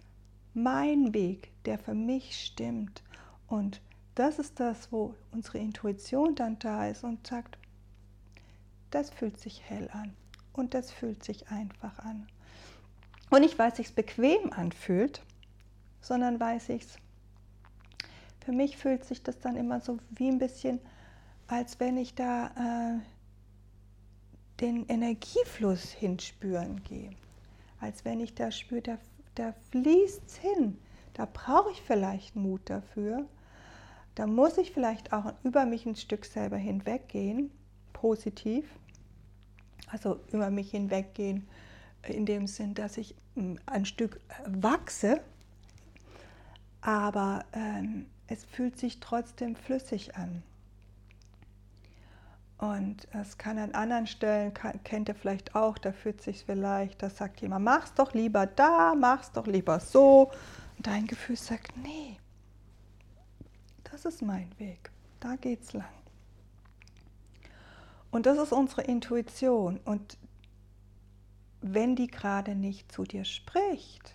mein 0.55 1.15
Weg, 1.15 1.53
der 1.65 1.79
für 1.79 1.95
mich 1.95 2.45
stimmt. 2.45 3.03
Und 3.47 3.81
das 4.15 4.39
ist 4.39 4.61
das, 4.61 4.93
wo 4.93 5.15
unsere 5.31 5.59
Intuition 5.59 6.35
dann 6.35 6.59
da 6.59 6.87
ist 6.89 7.05
und 7.05 7.27
sagt, 7.27 7.59
das 8.95 9.11
fühlt 9.11 9.39
sich 9.39 9.63
hell 9.69 9.89
an 9.93 10.15
und 10.53 10.75
das 10.75 10.91
fühlt 10.91 11.25
sich 11.25 11.49
einfach 11.49 11.99
an. 11.99 12.27
Und 13.31 13.41
nicht, 13.41 13.59
weil 13.59 13.71
es 13.71 13.77
sich 13.77 13.95
bequem 13.95 14.53
anfühlt, 14.53 15.23
sondern 16.01 16.39
weil 16.41 16.59
es 16.59 16.67
sich, 16.67 16.87
für 18.45 18.53
mich 18.53 18.77
fühlt 18.77 19.05
sich 19.05 19.23
das 19.23 19.39
dann 19.39 19.57
immer 19.57 19.81
so 19.81 19.99
wie 20.11 20.29
ein 20.29 20.39
bisschen, 20.39 20.81
als 21.47 21.81
wenn 21.81 21.97
ich 21.97 22.15
da 22.15 22.99
äh, 22.99 23.01
den 24.61 24.87
Energiefluss 24.87 25.91
hinspüren 25.91 26.83
gehe. 26.85 27.11
Als 27.81 28.05
wenn 28.05 28.21
ich 28.21 28.35
da 28.35 28.51
spüre, 28.51 28.83
da 28.83 28.99
da 29.35 29.55
fließt 29.71 30.23
es 30.27 30.37
hin. 30.37 30.79
Da 31.15 31.27
brauche 31.31 31.71
ich 31.71 31.83
vielleicht 31.83 32.37
Mut 32.37 32.63
dafür. 32.67 33.27
Da 34.15 34.27
muss 34.27 34.59
ich 34.59 34.73
vielleicht 34.73 35.13
auch 35.13 35.33
über 35.43 35.65
mich 35.65 35.87
ein 35.87 35.97
Stück 35.97 36.25
selber 36.25 36.57
hinweggehen, 36.57 37.51
positiv. 37.93 38.67
Also 39.93 40.19
über 40.33 40.51
mich 40.51 40.71
hinweggehen 40.71 41.47
in 42.09 42.25
dem 42.27 42.47
Sinn, 42.47 42.75
dass 42.75 42.97
ich 42.97 43.15
hm, 43.35 43.59
ein 43.67 43.85
Stück 43.85 44.19
wachse, 44.47 45.21
aber 46.81 47.45
ähm, 47.53 48.07
es 48.27 48.45
fühlt 48.45 48.79
sich 48.79 49.01
trotzdem 49.01 49.55
flüssig 49.55 50.17
an. 50.17 50.43
Und 52.57 53.09
es 53.13 53.39
kann 53.39 53.59
an 53.59 53.73
anderen 53.73 54.07
Stellen, 54.07 54.55
kann, 54.55 54.83
kennt 54.85 55.09
ihr 55.09 55.15
vielleicht 55.15 55.55
auch, 55.55 55.79
da 55.79 55.93
fühlt 55.93 56.23
sich 56.23 56.45
vielleicht, 56.45 57.03
da 57.03 57.11
sagt 57.11 57.41
jemand, 57.41 57.65
mach's 57.65 57.93
doch 57.95 58.15
lieber 58.15 58.47
da, 58.47 58.95
mach's 58.95 59.33
doch 59.33 59.47
lieber 59.47 59.79
so. 59.79 60.31
Und 60.79 60.87
dein 60.87 61.07
Gefühl 61.07 61.37
sagt, 61.37 61.77
nee, 61.77 62.17
das 63.85 64.05
ist 64.05 64.23
mein 64.23 64.49
Weg, 64.59 64.91
da 65.21 65.37
geht's 65.37 65.73
lang. 65.73 66.02
Und 68.13 68.27
das 68.27 68.39
ist 68.39 68.53
unsere 68.53 68.83
Intuition. 68.83 69.81
Und 69.85 70.19
wenn 71.63 71.97
die 71.97 72.09
gerade 72.09 72.55
nicht 72.55 72.93
zu 72.93 73.05
dir 73.05 73.25
spricht 73.25 74.15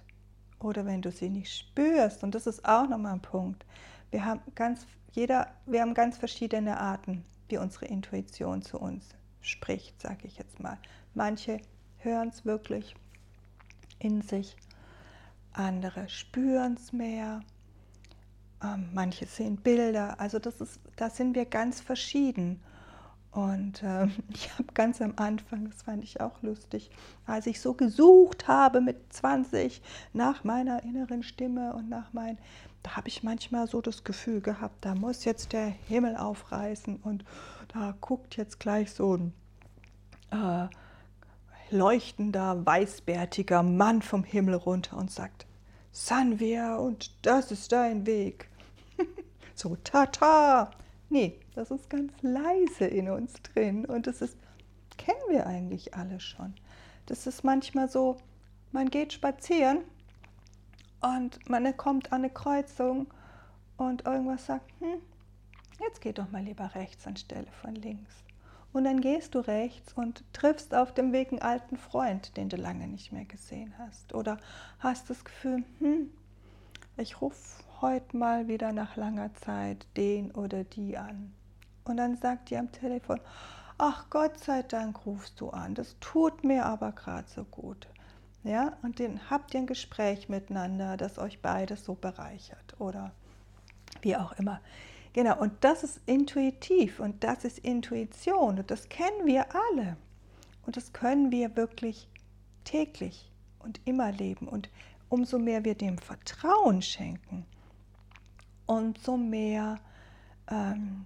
oder 0.60 0.86
wenn 0.86 1.02
du 1.02 1.12
sie 1.12 1.30
nicht 1.30 1.54
spürst, 1.54 2.24
und 2.24 2.36
das 2.36 2.48
ist 2.48 2.64
auch 2.64 2.88
nochmal 2.88 3.14
ein 3.14 3.22
Punkt, 3.22 3.66
wir 4.12 4.24
haben 4.24 4.40
ganz, 4.56 4.86
jeder, 5.12 5.48
wir 5.66 5.82
haben 5.82 5.94
ganz 5.94 6.18
verschiedene 6.18 6.80
Arten 6.80 7.26
wie 7.50 7.58
unsere 7.58 7.86
Intuition 7.86 8.62
zu 8.62 8.80
uns 8.80 9.10
spricht, 9.42 10.00
sage 10.02 10.28
ich 10.28 10.38
jetzt 10.38 10.60
mal. 10.60 10.78
Manche 11.14 11.60
hören 11.98 12.30
es 12.30 12.46
wirklich 12.46 12.96
in 13.98 14.22
sich, 14.22 14.56
andere 15.54 16.08
spüren 16.08 16.76
es 16.76 16.94
mehr, 16.94 17.42
ähm, 18.64 18.90
manche 18.94 19.26
sehen 19.26 19.58
Bilder. 19.58 20.20
Also 20.20 20.38
das 20.38 20.62
ist, 20.62 20.80
da 20.98 21.10
sind 21.10 21.36
wir 21.36 21.46
ganz 21.46 21.82
verschieden. 21.82 22.62
Und 23.38 23.84
äh, 23.84 24.08
ich 24.34 24.52
habe 24.54 24.74
ganz 24.74 25.00
am 25.00 25.14
Anfang, 25.18 25.70
das 25.70 25.84
fand 25.84 26.04
ich 26.04 26.22
auch 26.22 26.42
lustig, 26.42 26.90
als 27.28 27.46
ich 27.46 27.62
so 27.62 27.76
gesucht 27.76 28.48
habe 28.48 28.82
mit 28.82 29.14
20 29.14 29.80
nach 30.12 30.44
meiner 30.44 30.82
inneren 30.82 31.22
Stimme 31.22 31.76
und 31.76 31.88
nach 31.88 32.14
meinen 32.14 32.40
da 32.82 32.96
habe 32.96 33.10
ich 33.10 33.22
manchmal 33.22 33.68
so 33.68 33.82
das 33.82 34.04
Gefühl 34.04 34.42
gehabt, 34.42 34.86
da 34.86 34.96
muss 34.96 35.26
jetzt 35.26 35.52
der 35.52 35.68
Himmel 35.68 36.16
aufreißen 36.16 36.98
und 37.04 37.26
da 37.68 37.94
guckt 38.02 38.38
jetzt 38.38 38.60
gleich 38.60 38.92
so 38.92 39.18
ein 39.18 39.34
äh, 40.32 40.68
leuchtender, 41.70 42.66
weißbärtiger 42.66 43.62
Mann 43.62 44.02
vom 44.02 44.24
Himmel 44.24 44.56
runter 44.56 44.98
und 44.98 45.12
sagt, 45.12 45.46
Sanvia, 45.92 46.78
und 46.78 47.12
das 47.26 47.52
ist 47.52 47.72
dein 47.72 48.06
Weg. 48.06 48.50
so, 49.54 49.76
tata. 49.84 50.72
Nee, 51.10 51.40
das 51.58 51.72
ist 51.72 51.90
ganz 51.90 52.14
leise 52.22 52.86
in 52.86 53.10
uns 53.10 53.34
drin 53.42 53.84
und 53.86 54.06
das 54.06 54.22
ist, 54.22 54.38
kennen 54.98 55.18
wir 55.30 55.48
eigentlich 55.48 55.96
alle 55.96 56.20
schon. 56.20 56.54
Das 57.08 57.26
ist 57.26 57.44
manchmal 57.44 57.90
so, 57.90 58.18
man 58.72 58.92
geht 58.92 59.12
spazieren 59.12 59.80
und 61.02 61.50
man 61.50 61.76
kommt 61.76 62.14
an 62.14 62.22
eine 62.22 62.30
Kreuzung 62.30 63.08
und 63.76 64.06
irgendwas 64.06 64.46
sagt, 64.46 64.72
hm, 64.80 65.02
jetzt 65.82 66.02
geh 66.02 66.14
doch 66.14 66.30
mal 66.30 66.44
lieber 66.44 66.76
rechts 66.76 67.08
anstelle 67.08 67.52
von 67.62 67.74
links. 67.74 68.14
Und 68.72 68.84
dann 68.84 69.02
gehst 69.02 69.34
du 69.34 69.40
rechts 69.40 69.94
und 69.94 70.24
triffst 70.34 70.76
auf 70.76 70.94
dem 70.94 71.12
Weg 71.12 71.32
einen 71.32 71.42
alten 71.42 71.78
Freund, 71.78 72.38
den 72.38 72.50
du 72.50 72.58
lange 72.58 72.88
nicht 72.88 73.12
mehr 73.12 73.26
gesehen 73.26 73.74
hast. 73.80 74.14
Oder 74.14 74.38
hast 74.78 75.10
das 75.10 75.26
Gefühl, 75.26 75.64
hm, 75.80 76.12
ich 76.98 77.20
rufe 77.20 77.64
heute 77.82 78.16
mal 78.16 78.48
wieder 78.48 78.74
nach 78.74 78.96
langer 78.96 79.34
Zeit 79.34 79.88
den 79.96 80.30
oder 80.30 80.64
die 80.64 80.98
an. 80.98 81.34
Und 81.88 81.98
dann 81.98 82.18
sagt 82.18 82.50
die 82.50 82.58
am 82.58 82.72
Telefon, 82.72 83.20
ach 83.78 84.10
Gott 84.10 84.38
sei 84.40 84.64
Dank 84.64 85.06
rufst 85.06 85.40
du 85.40 85.50
an, 85.50 85.74
das 85.74 85.96
tut 86.00 86.44
mir 86.44 86.66
aber 86.66 86.92
gerade 86.92 87.28
so 87.30 87.44
gut. 87.46 87.88
Ja, 88.44 88.78
und 88.82 89.00
dann 89.00 89.30
habt 89.30 89.54
ihr 89.54 89.62
ein 89.62 89.68
Gespräch 89.68 90.30
miteinander, 90.30 90.98
das 90.98 91.18
euch 91.18 91.42
beides 91.42 91.84
so 91.86 91.96
bereichert 91.96 92.80
oder 92.80 93.12
wie 94.02 94.16
auch 94.16 94.34
immer. 94.34 94.62
Genau, 95.14 95.40
und 95.40 95.54
das 95.62 95.84
ist 95.84 96.00
intuitiv 96.06 97.00
und 97.00 97.24
das 97.24 97.44
ist 97.44 97.60
Intuition 97.60 98.60
und 98.60 98.70
das 98.70 98.90
kennen 98.90 99.26
wir 99.26 99.48
alle. 99.56 99.98
Und 100.66 100.78
das 100.78 100.94
können 100.94 101.32
wir 101.32 101.56
wirklich 101.56 102.10
täglich 102.66 103.32
und 103.60 103.80
immer 103.86 104.12
leben. 104.12 104.48
Und 104.48 104.70
umso 105.10 105.40
mehr 105.40 105.64
wir 105.64 105.76
dem 105.76 105.98
Vertrauen 105.98 106.82
schenken, 106.82 107.46
umso 108.66 109.18
mehr 109.18 109.80
ähm, 110.50 111.06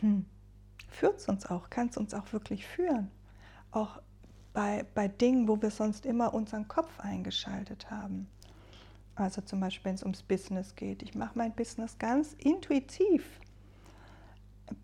hm, 0.00 0.26
führt 0.88 1.18
es 1.18 1.28
uns 1.28 1.46
auch, 1.46 1.70
kann 1.70 1.88
es 1.88 1.96
uns 1.96 2.14
auch 2.14 2.32
wirklich 2.32 2.66
führen. 2.66 3.10
Auch 3.70 4.00
bei, 4.52 4.84
bei 4.94 5.08
Dingen, 5.08 5.48
wo 5.48 5.60
wir 5.60 5.70
sonst 5.70 6.06
immer 6.06 6.34
unseren 6.34 6.66
Kopf 6.68 6.98
eingeschaltet 7.00 7.90
haben. 7.90 8.28
Also 9.14 9.42
zum 9.42 9.60
Beispiel, 9.60 9.84
wenn 9.84 9.94
es 9.94 10.02
ums 10.02 10.22
Business 10.22 10.74
geht. 10.74 11.02
Ich 11.02 11.14
mache 11.14 11.32
mein 11.36 11.54
Business 11.54 11.98
ganz 11.98 12.32
intuitiv 12.34 13.40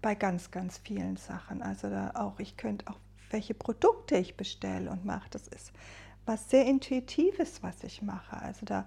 bei 0.02 0.14
ganz, 0.14 0.50
ganz 0.50 0.78
vielen 0.78 1.16
Sachen. 1.16 1.62
Also 1.62 1.88
da 1.88 2.12
auch, 2.14 2.38
ich 2.38 2.56
könnte 2.56 2.86
auch, 2.88 2.98
welche 3.30 3.54
Produkte 3.54 4.16
ich 4.16 4.36
bestelle 4.36 4.90
und 4.90 5.04
mache. 5.04 5.28
Das 5.30 5.48
ist 5.48 5.72
was 6.26 6.50
sehr 6.50 6.66
Intuitives, 6.66 7.62
was 7.62 7.82
ich 7.84 8.02
mache. 8.02 8.36
Also 8.36 8.66
da 8.66 8.86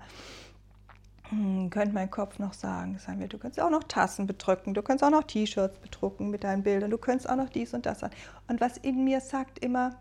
könnte 1.29 1.93
mein 1.93 2.09
Kopf 2.09 2.39
noch 2.39 2.53
sagen, 2.53 2.97
sagen 2.97 3.19
wir, 3.19 3.27
du 3.27 3.37
könntest 3.37 3.61
auch 3.61 3.69
noch 3.69 3.83
Tassen 3.83 4.25
bedrücken, 4.25 4.73
du 4.73 4.81
könntest 4.81 5.03
auch 5.03 5.15
noch 5.15 5.23
T-Shirts 5.23 5.77
bedrucken 5.77 6.29
mit 6.29 6.43
deinen 6.43 6.63
Bildern, 6.63 6.89
du 6.89 6.97
könntest 6.97 7.29
auch 7.29 7.35
noch 7.35 7.49
dies 7.49 7.73
und 7.73 7.85
das 7.85 8.03
an. 8.03 8.11
Und 8.47 8.59
was 8.61 8.77
in 8.77 9.03
mir 9.03 9.21
sagt 9.21 9.59
immer, 9.59 9.95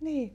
nee, 0.00 0.32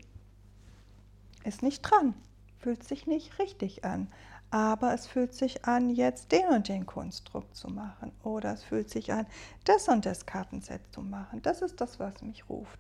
ist 1.46 1.64
nicht 1.64 1.82
dran, 1.82 2.14
fühlt 2.60 2.84
sich 2.84 3.08
nicht 3.08 3.40
richtig 3.40 3.86
an. 3.86 4.08
Aber 4.50 4.94
es 4.94 5.08
fühlt 5.08 5.34
sich 5.34 5.66
an, 5.66 5.90
jetzt 5.90 6.32
den 6.32 6.48
und 6.48 6.70
den 6.70 6.86
Kunstdruck 6.86 7.54
zu 7.54 7.68
machen. 7.68 8.14
Oder 8.24 8.54
es 8.54 8.64
fühlt 8.64 8.90
sich 8.90 9.12
an, 9.12 9.26
das 9.66 9.90
und 9.90 10.06
das 10.06 10.26
Kartenset 10.26 10.82
zu 10.92 11.02
machen. 11.02 11.42
Das 11.42 11.62
ist 11.62 11.82
das, 11.82 12.00
was 12.00 12.22
mich 12.22 12.50
ruft. 12.50 12.80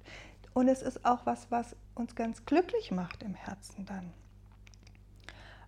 Und 0.53 0.69
es 0.69 0.81
ist 0.81 1.05
auch 1.05 1.25
was, 1.25 1.51
was 1.51 1.75
uns 1.93 2.15
ganz 2.15 2.45
glücklich 2.45 2.91
macht 2.91 3.21
im 3.21 3.35
Herzen 3.35 3.85
dann. 3.85 4.13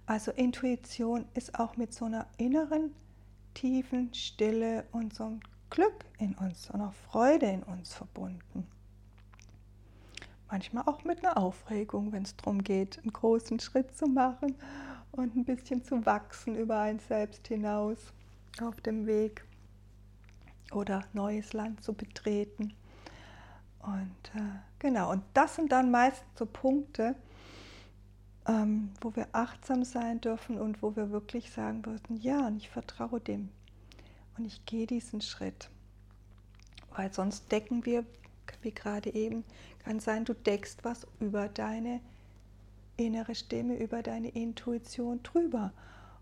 Also 0.10 0.32
Intuition 0.32 1.28
ist 1.36 1.60
auch 1.60 1.78
mit 1.78 1.94
so 1.94 2.06
einer 2.06 2.26
inneren, 2.38 2.96
tiefen 3.54 4.12
Stille 4.12 4.86
und 4.92 5.14
so 5.14 5.26
einem 5.26 5.40
Glück 5.70 6.04
in 6.18 6.34
uns, 6.34 6.64
so 6.64 6.74
einer 6.74 6.92
Freude 6.92 7.46
in 7.46 7.62
uns 7.62 7.94
verbunden. 7.94 8.66
Manchmal 10.50 10.86
auch 10.88 11.04
mit 11.04 11.24
einer 11.24 11.38
Aufregung, 11.38 12.12
wenn 12.12 12.24
es 12.24 12.36
darum 12.36 12.64
geht, 12.64 12.98
einen 12.98 13.14
großen 13.14 13.60
Schritt 13.60 13.96
zu 13.96 14.08
machen 14.08 14.56
und 15.12 15.36
ein 15.36 15.46
bisschen 15.46 15.84
zu 15.84 16.04
wachsen 16.08 16.56
über 16.56 16.80
ein 16.80 16.98
Selbst 16.98 17.48
hinaus 17.48 18.12
auf 18.64 18.82
dem 18.82 19.06
Weg 19.06 19.46
oder 20.72 21.04
neues 21.14 21.54
Land 21.54 21.84
zu 21.84 21.94
betreten. 21.94 22.74
Und 23.84 24.32
äh, 24.34 24.58
genau, 24.80 25.12
und 25.12 25.22
das 25.36 25.56
sind 25.56 25.72
dann 25.72 25.92
meist 25.92 26.26
so 26.34 26.48
Punkte, 26.48 27.16
ähm, 28.48 28.92
wo 29.02 29.16
wir 29.16 29.28
achtsam 29.34 29.84
sein 29.84 30.22
dürfen 30.22 30.60
und 30.60 30.82
wo 30.82 30.96
wir 30.96 31.12
wirklich 31.12 31.52
sagen 31.52 31.86
würden, 31.86 32.18
ja, 32.18 32.48
und 32.48 32.58
ich 32.58 32.70
vertraue 32.70 33.20
dem 33.20 33.50
und 34.38 34.46
ich 34.46 34.66
gehe 34.66 34.88
diesen 34.88 35.22
Schritt. 35.22 35.70
Weil 36.96 37.14
sonst 37.14 37.52
decken 37.52 37.86
wir, 37.86 38.06
wie 38.62 38.72
gerade 38.72 39.14
eben, 39.14 39.44
kann 39.80 40.00
sein, 40.00 40.26
du 40.26 40.34
deckst 40.34 40.84
was 40.84 41.06
über 41.20 41.48
deine 41.48 42.02
innere 42.98 43.36
Stimme, 43.36 43.78
über 43.78 44.02
deine 44.02 44.30
Intuition 44.30 45.22
drüber 45.24 45.72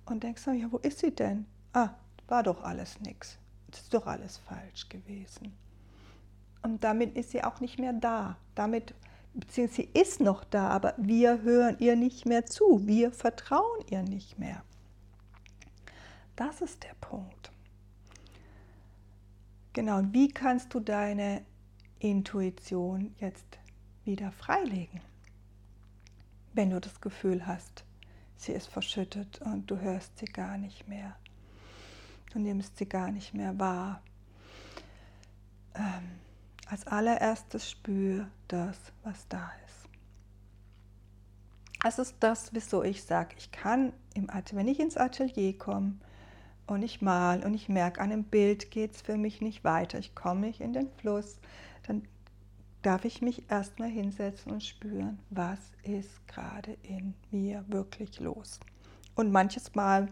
und 0.05 0.23
denkst, 0.23 0.45
ja, 0.47 0.71
wo 0.71 0.77
ist 0.77 0.99
sie 0.99 1.11
denn? 1.11 1.45
Ah, 1.73 1.89
war 2.27 2.43
doch 2.43 2.63
alles 2.63 2.99
nichts. 3.01 3.37
Ist 3.71 3.93
doch 3.93 4.07
alles 4.07 4.37
falsch 4.37 4.89
gewesen. 4.89 5.53
Und 6.61 6.83
damit 6.83 7.15
ist 7.15 7.31
sie 7.31 7.43
auch 7.43 7.59
nicht 7.59 7.79
mehr 7.79 7.93
da. 7.93 8.37
Damit 8.55 8.93
beziehungsweise 9.39 9.87
sie 9.93 9.99
ist 9.99 10.19
noch 10.19 10.43
da, 10.43 10.69
aber 10.69 10.93
wir 10.97 11.41
hören 11.41 11.77
ihr 11.79 11.95
nicht 11.95 12.25
mehr 12.25 12.45
zu, 12.45 12.85
wir 12.85 13.11
vertrauen 13.11 13.83
ihr 13.89 14.03
nicht 14.03 14.39
mehr. 14.39 14.63
Das 16.35 16.61
ist 16.61 16.83
der 16.83 16.95
Punkt. 17.01 17.51
Genau, 19.73 19.97
und 19.99 20.13
wie 20.13 20.29
kannst 20.29 20.73
du 20.73 20.79
deine 20.79 21.43
Intuition 21.99 23.15
jetzt 23.19 23.59
wieder 24.05 24.31
freilegen? 24.31 25.01
Wenn 26.53 26.71
du 26.71 26.79
das 26.79 26.99
Gefühl 27.01 27.45
hast, 27.45 27.83
sie 28.35 28.53
ist 28.53 28.67
verschüttet 28.67 29.39
und 29.41 29.69
du 29.69 29.79
hörst 29.79 30.17
sie 30.17 30.25
gar 30.25 30.57
nicht 30.57 30.87
mehr. 30.87 31.15
Du 32.31 32.39
nimmst 32.39 32.77
sie 32.77 32.87
gar 32.87 33.11
nicht 33.11 33.33
mehr 33.33 33.57
wahr. 33.59 34.01
Ähm, 35.75 36.19
als 36.69 36.85
allererstes 36.87 37.69
spür 37.69 38.27
das, 38.47 38.77
was 39.03 39.27
da 39.27 39.51
ist. 39.65 39.77
Das 41.81 41.99
ist 41.99 42.15
das, 42.19 42.53
wieso 42.53 42.83
ich 42.83 43.03
sage, 43.03 43.35
ich 43.37 43.51
kann, 43.51 43.93
im 44.13 44.29
Atelier, 44.29 44.59
wenn 44.59 44.67
ich 44.67 44.79
ins 44.79 44.97
Atelier 44.97 45.57
komme 45.57 45.93
und 46.65 46.81
ich 46.81 47.01
mal 47.01 47.45
und 47.45 47.53
ich 47.53 47.69
merke, 47.69 48.01
an 48.01 48.11
einem 48.11 48.23
Bild 48.23 48.71
geht 48.71 48.95
es 48.95 49.01
für 49.01 49.15
mich 49.15 49.41
nicht 49.41 49.63
weiter, 49.63 49.99
ich 49.99 50.15
komme 50.15 50.41
nicht 50.41 50.59
in 50.59 50.73
den 50.73 50.89
Fluss, 50.97 51.39
dann 51.87 52.03
darf 52.81 53.05
ich 53.05 53.21
mich 53.21 53.49
erstmal 53.49 53.89
hinsetzen 53.89 54.51
und 54.51 54.63
spüren, 54.63 55.19
was 55.29 55.59
ist 55.83 56.27
gerade 56.27 56.77
in 56.83 57.13
mir 57.31 57.63
wirklich 57.67 58.19
los. 58.19 58.59
Und 59.15 59.31
manches 59.31 59.75
Mal 59.75 60.09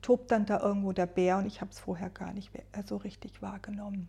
tobt 0.00 0.30
dann 0.30 0.46
da 0.46 0.60
irgendwo 0.60 0.92
der 0.92 1.06
Bär 1.06 1.38
und 1.38 1.46
ich 1.46 1.60
habe 1.60 1.70
es 1.70 1.80
vorher 1.80 2.10
gar 2.10 2.32
nicht 2.32 2.50
so 2.86 2.96
richtig 2.96 3.42
wahrgenommen. 3.42 4.08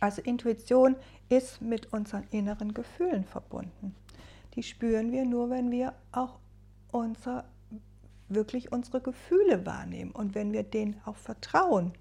Also 0.00 0.22
Intuition 0.22 0.96
ist 1.28 1.60
mit 1.62 1.92
unseren 1.92 2.24
inneren 2.30 2.74
Gefühlen 2.74 3.24
verbunden. 3.24 3.94
Die 4.54 4.62
spüren 4.62 5.12
wir 5.12 5.24
nur, 5.24 5.50
wenn 5.50 5.70
wir 5.70 5.94
auch 6.12 6.38
unser, 6.90 7.44
wirklich 8.28 8.72
unsere 8.72 9.00
Gefühle 9.00 9.66
wahrnehmen 9.66 10.12
und 10.12 10.34
wenn 10.34 10.52
wir 10.52 10.62
denen 10.62 11.00
auch 11.04 11.16
vertrauen. 11.16 11.92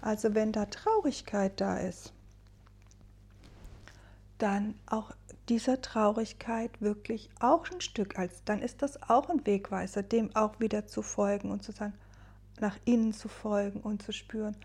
Also 0.00 0.34
wenn 0.34 0.52
da 0.52 0.66
Traurigkeit 0.66 1.60
da 1.60 1.78
ist, 1.78 2.12
dann 4.38 4.74
auch 4.86 5.12
dieser 5.48 5.80
Traurigkeit 5.80 6.80
wirklich 6.80 7.30
auch 7.40 7.68
ein 7.70 7.80
Stück 7.80 8.18
als, 8.18 8.44
dann 8.44 8.62
ist 8.62 8.82
das 8.82 9.02
auch 9.02 9.28
ein 9.28 9.44
Wegweiser, 9.46 10.02
dem 10.02 10.34
auch 10.36 10.60
wieder 10.60 10.86
zu 10.86 11.02
folgen 11.02 11.50
und 11.50 11.62
zu 11.62 11.72
sagen, 11.72 11.94
nach 12.60 12.76
innen 12.84 13.12
zu 13.12 13.28
folgen 13.28 13.80
und 13.80 14.02
zu 14.02 14.12
spüren, 14.12 14.56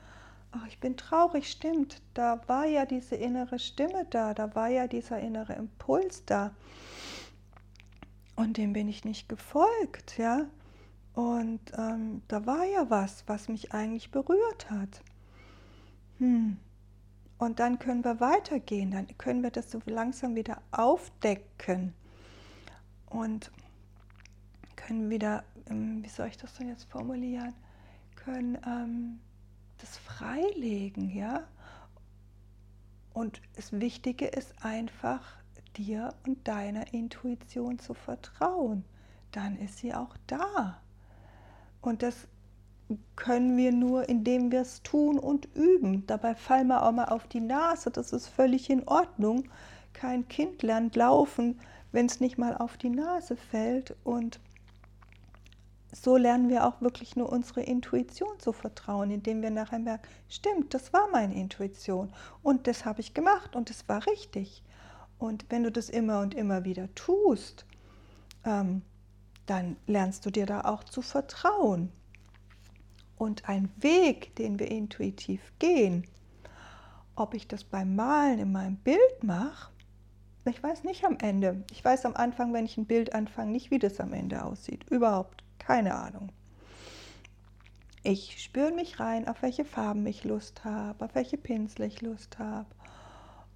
ach, 0.53 0.67
ich 0.67 0.79
bin 0.79 0.95
traurig, 0.97 1.49
stimmt, 1.49 2.01
da 2.13 2.41
war 2.47 2.65
ja 2.65 2.85
diese 2.85 3.15
innere 3.15 3.59
Stimme 3.59 4.05
da, 4.09 4.33
da 4.33 4.53
war 4.55 4.69
ja 4.69 4.87
dieser 4.87 5.19
innere 5.19 5.53
Impuls 5.53 6.25
da. 6.25 6.51
Und 8.35 8.57
dem 8.57 8.73
bin 8.73 8.87
ich 8.87 9.03
nicht 9.05 9.29
gefolgt, 9.29 10.17
ja. 10.17 10.45
Und 11.13 11.59
ähm, 11.77 12.23
da 12.27 12.45
war 12.45 12.65
ja 12.65 12.89
was, 12.89 13.23
was 13.27 13.47
mich 13.47 13.73
eigentlich 13.73 14.09
berührt 14.09 14.69
hat. 14.71 15.01
Hm. 16.17 16.57
Und 17.37 17.59
dann 17.59 17.77
können 17.77 18.03
wir 18.03 18.19
weitergehen, 18.19 18.91
dann 18.91 19.07
können 19.17 19.43
wir 19.43 19.51
das 19.51 19.69
so 19.69 19.81
langsam 19.85 20.35
wieder 20.35 20.61
aufdecken 20.71 21.93
und 23.07 23.51
können 24.75 25.09
wieder, 25.09 25.43
ähm, 25.69 26.03
wie 26.03 26.09
soll 26.09 26.27
ich 26.27 26.37
das 26.37 26.55
denn 26.55 26.69
jetzt 26.69 26.85
formulieren, 26.85 27.53
können 28.15 28.57
ähm, 28.65 29.19
das 29.83 29.97
freilegen, 29.97 31.09
ja. 31.13 31.43
Und 33.13 33.41
das 33.57 33.73
Wichtige 33.73 34.27
ist 34.27 34.53
einfach, 34.63 35.21
dir 35.75 36.13
und 36.25 36.47
deiner 36.47 36.93
Intuition 36.93 37.79
zu 37.79 37.93
vertrauen. 37.93 38.85
Dann 39.31 39.57
ist 39.57 39.79
sie 39.79 39.93
auch 39.93 40.15
da. 40.25 40.79
Und 41.81 42.01
das 42.01 42.29
können 43.17 43.57
wir 43.57 43.73
nur, 43.73 44.07
indem 44.07 44.51
wir 44.51 44.61
es 44.61 44.83
tun 44.83 45.19
und 45.19 45.49
üben. 45.53 46.07
Dabei 46.07 46.33
fallen 46.33 46.67
wir 46.67 46.83
auch 46.83 46.91
mal 46.93 47.09
auf 47.09 47.27
die 47.27 47.41
Nase. 47.41 47.91
Das 47.91 48.13
ist 48.13 48.27
völlig 48.27 48.69
in 48.69 48.87
Ordnung. 48.87 49.49
Kein 49.91 50.29
Kind 50.29 50.63
lernt 50.63 50.95
laufen, 50.95 51.59
wenn 51.91 52.05
es 52.05 52.21
nicht 52.21 52.37
mal 52.37 52.55
auf 52.55 52.77
die 52.77 52.89
Nase 52.89 53.35
fällt. 53.35 53.97
Und 54.05 54.39
so 55.93 56.17
lernen 56.17 56.49
wir 56.49 56.65
auch 56.65 56.81
wirklich 56.81 57.15
nur 57.15 57.31
unsere 57.31 57.61
Intuition 57.61 58.39
zu 58.39 58.51
vertrauen, 58.51 59.11
indem 59.11 59.41
wir 59.41 59.51
nachher 59.51 59.79
merken, 59.79 60.07
stimmt, 60.27 60.73
das 60.73 60.91
war 60.91 61.07
meine 61.11 61.35
Intuition 61.35 62.11
und 62.41 62.67
das 62.67 62.85
habe 62.85 63.01
ich 63.01 63.13
gemacht 63.13 63.55
und 63.55 63.69
es 63.69 63.87
war 63.87 64.05
richtig. 64.07 64.63
Und 65.19 65.45
wenn 65.49 65.63
du 65.63 65.71
das 65.71 65.89
immer 65.89 66.21
und 66.21 66.33
immer 66.33 66.65
wieder 66.65 66.93
tust, 66.95 67.65
ähm, 68.43 68.81
dann 69.45 69.77
lernst 69.87 70.25
du 70.25 70.31
dir 70.31 70.45
da 70.45 70.61
auch 70.61 70.83
zu 70.83 71.01
vertrauen. 71.01 71.91
Und 73.17 73.47
ein 73.47 73.71
Weg, 73.77 74.35
den 74.35 74.59
wir 74.59 74.69
intuitiv 74.69 75.53
gehen, 75.59 76.07
ob 77.15 77.35
ich 77.35 77.47
das 77.47 77.63
beim 77.63 77.95
Malen 77.95 78.39
in 78.39 78.51
meinem 78.51 78.77
Bild 78.77 79.23
mache, 79.23 79.71
ich 80.45 80.61
weiß 80.61 80.83
nicht 80.83 81.05
am 81.05 81.17
Ende. 81.21 81.63
Ich 81.71 81.85
weiß 81.85 82.05
am 82.05 82.15
Anfang, 82.15 82.51
wenn 82.51 82.65
ich 82.65 82.77
ein 82.77 82.85
Bild 82.85 83.15
anfange, 83.15 83.51
nicht, 83.51 83.71
wie 83.71 83.79
das 83.79 84.01
am 84.01 84.11
Ende 84.11 84.43
aussieht. 84.43 84.89
Überhaupt 84.89 85.43
keine 85.65 85.95
Ahnung. 85.95 86.31
Ich 88.03 88.41
spüre 88.43 88.71
mich 88.71 88.99
rein, 88.99 89.27
auf 89.27 89.41
welche 89.41 89.63
Farben 89.63 90.05
ich 90.05 90.23
Lust 90.25 90.65
habe, 90.65 91.05
auf 91.05 91.15
welche 91.15 91.37
Pinsel 91.37 91.85
ich 91.85 92.01
Lust 92.01 92.37
habe 92.37 92.67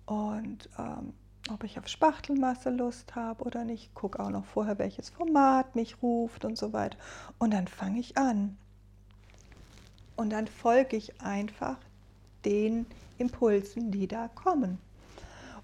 und 0.06 0.70
ähm, 0.78 1.14
ob 1.52 1.64
ich 1.64 1.78
auf 1.78 1.88
Spachtelmasse 1.88 2.70
Lust 2.70 3.16
habe 3.16 3.44
oder 3.44 3.66
nicht. 3.66 3.94
Gucke 3.94 4.22
auch 4.22 4.30
noch 4.30 4.46
vorher, 4.46 4.80
welches 4.80 5.10
Format 5.10 5.76
mich 5.76 6.02
ruft 6.02 6.46
und 6.46 6.58
so 6.58 6.74
weiter. 6.74 6.98
Und 7.38 7.54
dann 7.54 7.68
fange 7.68 8.00
ich 8.00 8.18
an. 8.18 8.58
Und 10.16 10.32
dann 10.32 10.48
folge 10.48 10.98
ich 10.98 11.22
einfach 11.22 11.78
den 12.44 12.86
Impulsen, 13.18 13.92
die 13.92 14.08
da 14.08 14.28
kommen. 14.30 14.80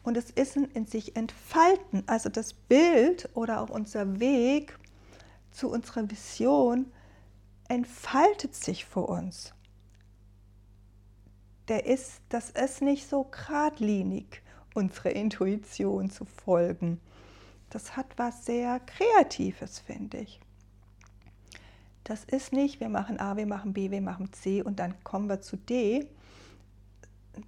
Und 0.04 0.18
es 0.18 0.30
ist 0.30 0.58
ein 0.58 0.66
in 0.74 0.86
sich 0.86 1.16
entfalten. 1.16 2.04
Also 2.08 2.30
das 2.30 2.54
Bild 2.54 3.30
oder 3.34 3.62
auch 3.62 3.70
unser 3.70 4.20
Weg 4.20 4.78
zu 5.54 5.70
unserer 5.70 6.10
Vision 6.10 6.92
entfaltet 7.68 8.56
sich 8.56 8.86
vor 8.86 9.10
uns. 9.10 9.54
Der 11.68 11.86
ist, 11.86 12.22
das 12.30 12.50
ist 12.50 12.82
nicht 12.82 13.08
so 13.08 13.24
geradlinig, 13.24 14.42
unsere 14.74 15.10
Intuition 15.10 16.10
zu 16.10 16.26
folgen. 16.26 17.00
Das 17.70 17.96
hat 17.96 18.18
was 18.18 18.46
sehr 18.46 18.80
Kreatives, 18.82 19.80
finde 19.80 20.18
ich. 20.18 20.40
Das 22.04 22.26
ist 22.26 22.52
nicht, 22.52 22.82
wir 22.82 22.90
machen 22.90 23.20
A, 23.20 23.38
wir 23.38 23.46
machen 23.46 23.74
B, 23.74 23.90
wir 23.90 24.02
machen 24.02 24.34
C 24.34 24.62
und 24.62 24.80
dann 24.80 25.02
kommen 25.06 25.30
wir 25.30 25.42
zu 25.42 25.56
D, 25.56 26.06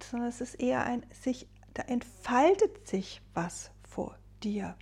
sondern 0.02 0.28
es 0.28 0.40
ist 0.40 0.54
eher 0.54 0.84
ein, 0.84 1.04
sich, 1.10 1.46
da 1.74 1.82
entfaltet 1.82 2.88
sich 2.88 3.20
was 3.34 3.70
vor 3.86 4.16
dir. 4.42 4.74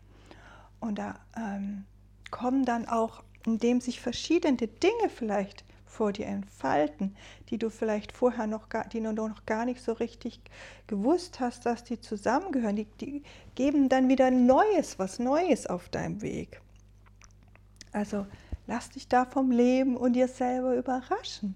Und 0.79 0.99
da 0.99 1.19
ähm, 1.37 1.87
kommen 2.35 2.65
dann 2.65 2.89
auch, 2.89 3.23
indem 3.47 3.81
sich 3.81 4.01
verschiedene 4.01 4.57
Dinge 4.57 5.09
vielleicht 5.09 5.65
vor 5.87 6.13
dir 6.13 6.27
entfalten, 6.27 7.15
die 7.49 7.59
du 7.59 7.71
vielleicht 7.71 8.11
vorher 8.11 8.49
noch 8.49 8.69
gar, 8.69 8.89
die 8.89 9.01
du 9.01 9.13
noch 9.13 9.47
gar 9.47 9.65
nicht 9.65 9.81
so 9.81 9.93
richtig 9.93 10.41
gewusst 10.89 11.39
hast, 11.39 11.65
dass 11.65 11.85
die 11.85 12.01
zusammengehören, 12.01 12.75
die, 12.75 12.87
die 13.01 13.23
geben 13.55 13.89
dann 13.89 14.09
wieder 14.09 14.33
Neues, 14.33 14.99
was 14.99 15.21
Neues 15.21 15.69
auf 15.69 15.89
deinem 15.91 16.23
Weg. 16.23 16.61
Also 17.93 18.27
lass 18.67 18.91
dich 18.91 19.07
da 19.07 19.27
vom 19.27 19.53
Leben 19.53 19.97
und 19.97 20.15
dir 20.15 20.27
selber 20.27 20.75
überraschen. 20.75 21.55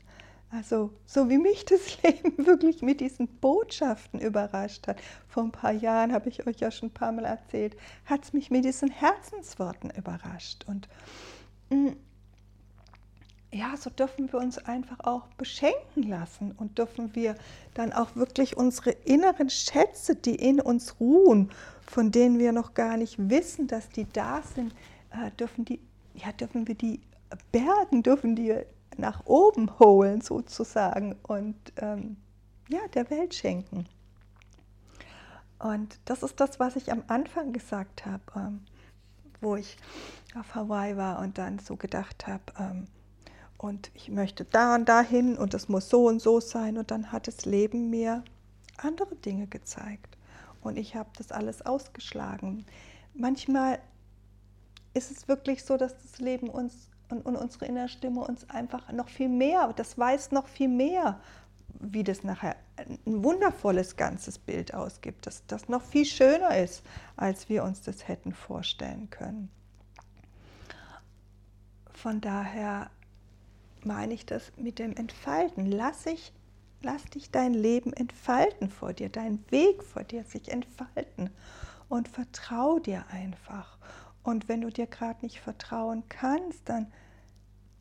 Also 0.51 0.95
so 1.05 1.29
wie 1.29 1.39
mich 1.39 1.65
das 1.67 2.03
Leben 2.03 2.47
wirklich 2.47 2.83
mit 2.83 3.01
diesen 3.01 3.29
Botschaften 3.29 4.21
überrascht 4.21 4.87
hat. 4.87 4.99
Vor 5.29 5.43
ein 5.43 5.53
paar 5.53 5.73
Jahren 5.73 6.13
habe 6.13 6.29
ich 6.29 6.47
euch 6.47 6.59
ja 6.59 6.71
schon 6.71 6.89
ein 6.89 6.95
paar 6.95 7.13
Mal 7.13 7.25
erzählt, 7.25 7.77
hat 8.07 8.25
es 8.25 8.33
mich 8.33 8.51
mit 8.51 8.65
diesen 8.65 8.91
Herzensworten 8.91 9.91
überrascht. 9.91 10.65
Und 10.67 10.89
mm, 11.69 11.91
ja, 13.53 13.77
so 13.77 13.91
dürfen 13.91 14.31
wir 14.33 14.39
uns 14.39 14.59
einfach 14.59 15.01
auch 15.01 15.27
beschenken 15.39 16.03
lassen 16.03 16.53
und 16.53 16.79
dürfen 16.79 17.15
wir 17.15 17.35
dann 17.75 17.93
auch 17.93 18.15
wirklich 18.17 18.57
unsere 18.57 18.91
inneren 18.91 19.51
Schätze, 19.51 20.17
die 20.17 20.35
in 20.35 20.61
uns 20.61 21.01
ruhen, 21.01 21.51
von 21.87 22.11
denen 22.11 22.39
wir 22.39 22.53
noch 22.53 22.75
gar 22.75 22.97
nicht 22.97 23.17
wissen, 23.31 23.67
dass 23.67 23.89
die 23.89 24.07
da 24.13 24.43
sind, 24.43 24.75
äh, 25.11 25.31
dürfen, 25.33 25.65
die, 25.65 25.81
ja, 26.15 26.33
dürfen 26.33 26.69
wir 26.69 26.75
die 26.75 27.01
bergen, 27.53 28.03
dürfen 28.03 28.37
die 28.37 28.55
nach 28.99 29.25
oben 29.27 29.79
holen 29.79 30.21
sozusagen 30.21 31.17
und 31.23 31.57
ähm, 31.77 32.17
ja, 32.69 32.81
der 32.95 33.09
Welt 33.11 33.35
schenken. 33.35 33.87
Und 35.59 35.99
das 36.05 36.23
ist 36.23 36.39
das, 36.41 36.61
was 36.61 36.77
ich 36.77 36.93
am 36.93 37.03
Anfang 37.09 37.53
gesagt 37.53 38.07
habe, 38.07 38.23
ähm, 38.37 38.65
wo 39.41 39.57
ich 39.57 39.77
auf 40.39 40.55
Hawaii 40.55 40.97
war 40.97 41.21
und 41.21 41.39
dann 41.39 41.59
so 41.59 41.77
gedacht 41.77 42.27
habe, 42.27 42.43
ähm, 42.59 42.87
und 43.59 43.91
ich 43.95 44.09
möchte 44.09 44.45
da 44.45 44.77
und 44.77 44.89
dahin 44.89 45.37
und 45.37 45.53
es 45.53 45.69
muss 45.69 45.89
so 45.89 46.07
und 46.07 46.23
so 46.23 46.39
sein. 46.39 46.79
Und 46.79 46.93
dann 46.93 47.11
hat 47.11 47.27
das 47.27 47.45
Leben 47.45 47.91
mir 47.91 48.23
andere 48.77 49.17
Dinge 49.17 49.49
gezeigt. 49.49 50.17
Und 50.61 50.79
ich 50.79 50.95
habe 50.95 51.11
das 51.19 51.33
alles 51.33 51.67
ausgeschlagen. 51.67 52.65
Manchmal 53.15 53.81
ist 54.95 55.11
es 55.11 55.27
wirklich 55.27 55.65
so, 55.65 55.77
dass 55.77 55.93
das 56.01 56.21
Leben 56.21 56.49
uns 56.49 56.89
und, 57.11 57.25
und 57.25 57.37
unsere 57.37 57.66
innere 57.66 57.88
Stimme 57.88 58.21
uns 58.21 58.49
einfach 58.51 58.92
noch 58.92 59.09
viel 59.09 59.29
mehr, 59.29 59.73
das 59.75 59.99
weiß 59.99 60.33
noch 60.33 60.47
viel 60.47 60.68
mehr, 60.68 61.21
wie 61.81 62.05
das 62.05 62.25
nachher 62.25 62.57
ein 62.77 62.99
wundervolles 63.05 63.97
ganzes 63.97 64.38
Bild 64.38 64.75
ausgibt, 64.75 65.27
dass 65.27 65.47
das 65.47 65.68
noch 65.68 65.83
viel 65.83 66.05
schöner 66.05 66.57
ist, 66.57 66.83
als 67.16 67.49
wir 67.49 67.64
uns 67.64 67.83
das 67.83 68.09
hätten 68.09 68.33
vorstellen 68.33 69.11
können. 69.11 69.51
Von 71.92 72.21
daher 72.21 72.90
meine 73.85 74.14
ich 74.14 74.27
das 74.27 74.53
mit 74.57 74.79
dem 74.79 74.94
Entfalten. 74.97 75.66
Lass, 75.66 76.07
ich, 76.07 76.33
lass 76.83 77.05
dich 77.05 77.31
dein 77.31 77.55
Leben 77.55 77.92
entfalten 77.92 78.71
vor 78.71 78.92
dir, 78.92 79.09
dein 79.09 79.44
Weg 79.51 79.83
vor 79.83 80.05
dir 80.05 80.25
sich 80.25 80.51
entfalten 80.51 81.31
und 81.88 82.09
vertrau 82.09 82.79
dir 82.79 83.05
einfach. 83.11 83.79
Und 84.29 84.47
wenn 84.47 84.61
du 84.61 84.69
dir 84.69 84.87
gerade 84.87 85.23
nicht 85.23 85.41
vertrauen 85.41 86.03
kannst, 86.11 86.69
dann 86.69 86.93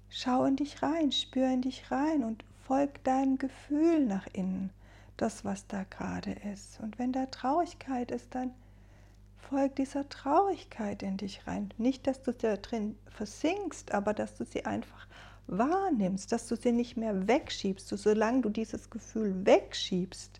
schau 0.07 0.45
in 0.45 0.55
dich 0.55 0.81
rein, 0.81 1.11
spür 1.11 1.49
in 1.49 1.61
dich 1.61 1.91
rein 1.91 2.23
und 2.23 2.45
folg 2.65 3.03
deinem 3.03 3.37
Gefühl 3.37 4.05
nach 4.05 4.27
innen, 4.31 4.69
das, 5.17 5.43
was 5.43 5.67
da 5.67 5.83
gerade 5.83 6.31
ist. 6.53 6.79
Und 6.79 6.99
wenn 6.99 7.11
da 7.11 7.25
Traurigkeit 7.25 8.11
ist, 8.11 8.33
dann 8.33 8.51
folg 9.49 9.75
dieser 9.75 10.07
Traurigkeit 10.07 11.03
in 11.03 11.17
dich 11.17 11.45
rein. 11.47 11.73
Nicht, 11.77 12.07
dass 12.07 12.23
du 12.23 12.31
da 12.31 12.55
drin 12.55 12.97
versinkst, 13.09 13.93
aber 13.93 14.13
dass 14.13 14.35
du 14.35 14.45
sie 14.45 14.63
einfach 14.63 15.05
wahrnimmst, 15.47 16.31
dass 16.31 16.47
du 16.47 16.55
sie 16.55 16.71
nicht 16.71 16.95
mehr 16.95 17.27
wegschiebst. 17.27 17.89
solange 17.89 18.39
du 18.39 18.49
dieses 18.49 18.89
Gefühl 18.89 19.45
wegschiebst, 19.45 20.39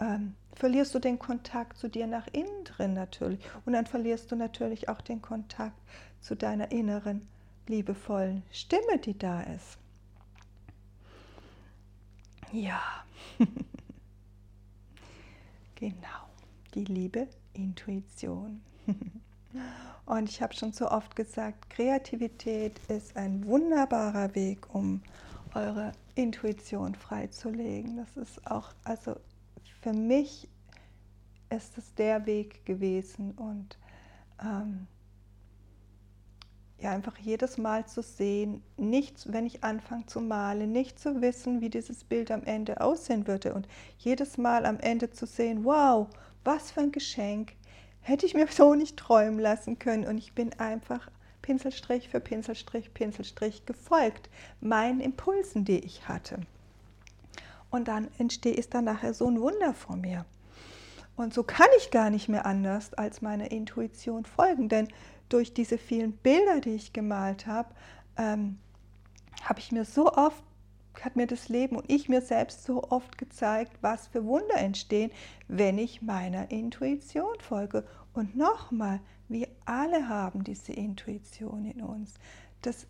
ähm, 0.00 0.34
verlierst 0.54 0.94
du 0.94 0.98
den 0.98 1.18
Kontakt 1.18 1.78
zu 1.78 1.88
dir 1.88 2.06
nach 2.06 2.26
innen 2.32 2.64
drin 2.64 2.94
natürlich. 2.94 3.40
Und 3.64 3.74
dann 3.74 3.86
verlierst 3.86 4.30
du 4.30 4.36
natürlich 4.36 4.88
auch 4.88 5.00
den 5.00 5.22
Kontakt 5.22 5.78
zu 6.20 6.34
deiner 6.34 6.72
inneren, 6.72 7.28
liebevollen 7.68 8.42
Stimme, 8.50 8.98
die 8.98 9.18
da 9.18 9.42
ist. 9.42 9.78
Ja, 12.52 12.80
genau, 15.74 16.28
die 16.74 16.84
liebe 16.84 17.28
Intuition. 17.52 18.62
Und 20.06 20.28
ich 20.28 20.40
habe 20.40 20.54
schon 20.54 20.72
so 20.72 20.88
oft 20.88 21.16
gesagt, 21.16 21.68
Kreativität 21.70 22.78
ist 22.88 23.16
ein 23.16 23.44
wunderbarer 23.46 24.34
Weg, 24.34 24.72
um 24.72 25.02
eure 25.54 25.92
Intuition 26.14 26.94
freizulegen. 26.94 27.96
Das 27.96 28.16
ist 28.16 28.46
auch, 28.46 28.72
also 28.84 29.16
für 29.86 29.92
mich 29.92 30.48
ist 31.48 31.78
es 31.78 31.94
der 31.94 32.26
Weg 32.26 32.66
gewesen 32.66 33.30
und 33.36 33.78
ähm, 34.42 34.88
ja, 36.80 36.90
einfach 36.90 37.16
jedes 37.18 37.56
Mal 37.56 37.86
zu 37.86 38.02
sehen, 38.02 38.64
nicht, 38.76 39.32
wenn 39.32 39.46
ich 39.46 39.62
anfange 39.62 40.06
zu 40.06 40.20
malen, 40.20 40.72
nicht 40.72 40.98
zu 40.98 41.22
wissen, 41.22 41.60
wie 41.60 41.70
dieses 41.70 42.02
Bild 42.02 42.32
am 42.32 42.42
Ende 42.42 42.80
aussehen 42.80 43.28
würde 43.28 43.54
und 43.54 43.68
jedes 43.96 44.38
Mal 44.38 44.66
am 44.66 44.80
Ende 44.80 45.12
zu 45.12 45.24
sehen, 45.24 45.64
wow, 45.64 46.08
was 46.42 46.72
für 46.72 46.80
ein 46.80 46.90
Geschenk, 46.90 47.52
hätte 48.00 48.26
ich 48.26 48.34
mir 48.34 48.48
so 48.50 48.74
nicht 48.74 48.96
träumen 48.96 49.38
lassen 49.38 49.78
können. 49.78 50.04
Und 50.04 50.18
ich 50.18 50.34
bin 50.34 50.52
einfach 50.54 51.12
Pinselstrich 51.42 52.08
für 52.08 52.18
Pinselstrich, 52.18 52.92
Pinselstrich 52.92 53.64
gefolgt, 53.66 54.30
meinen 54.60 54.98
Impulsen, 54.98 55.64
die 55.64 55.78
ich 55.78 56.08
hatte. 56.08 56.40
Und 57.70 57.88
dann 57.88 58.08
entsteht 58.18 58.56
ist 58.56 58.74
dann 58.74 58.84
nachher 58.84 59.14
so 59.14 59.26
ein 59.28 59.40
Wunder 59.40 59.74
vor 59.74 59.96
mir. 59.96 60.24
Und 61.16 61.32
so 61.32 61.42
kann 61.42 61.68
ich 61.78 61.90
gar 61.90 62.10
nicht 62.10 62.28
mehr 62.28 62.46
anders 62.46 62.94
als 62.94 63.22
meiner 63.22 63.50
Intuition 63.50 64.24
folgen, 64.24 64.68
denn 64.68 64.88
durch 65.28 65.54
diese 65.54 65.78
vielen 65.78 66.12
Bilder, 66.12 66.60
die 66.60 66.74
ich 66.74 66.92
gemalt 66.92 67.46
habe, 67.46 67.74
ähm, 68.16 68.58
habe 69.42 69.58
ich 69.60 69.72
mir 69.72 69.84
so 69.84 70.12
oft 70.12 70.42
hat 71.04 71.16
mir 71.16 71.26
das 71.26 71.48
Leben 71.48 71.76
und 71.76 71.90
ich 71.90 72.08
mir 72.08 72.22
selbst 72.22 72.64
so 72.64 72.82
oft 72.84 73.18
gezeigt, 73.18 73.72
was 73.82 74.06
für 74.08 74.24
Wunder 74.24 74.56
entstehen, 74.56 75.10
wenn 75.48 75.78
ich 75.78 76.02
meiner 76.02 76.50
Intuition 76.50 77.38
folge. 77.40 77.84
Und 78.12 78.36
nochmal, 78.36 79.00
wir 79.28 79.48
alle 79.64 80.08
haben 80.08 80.44
diese 80.44 80.72
Intuition 80.72 81.66
in 81.66 81.82
uns. 81.82 82.14
Das 82.62 82.86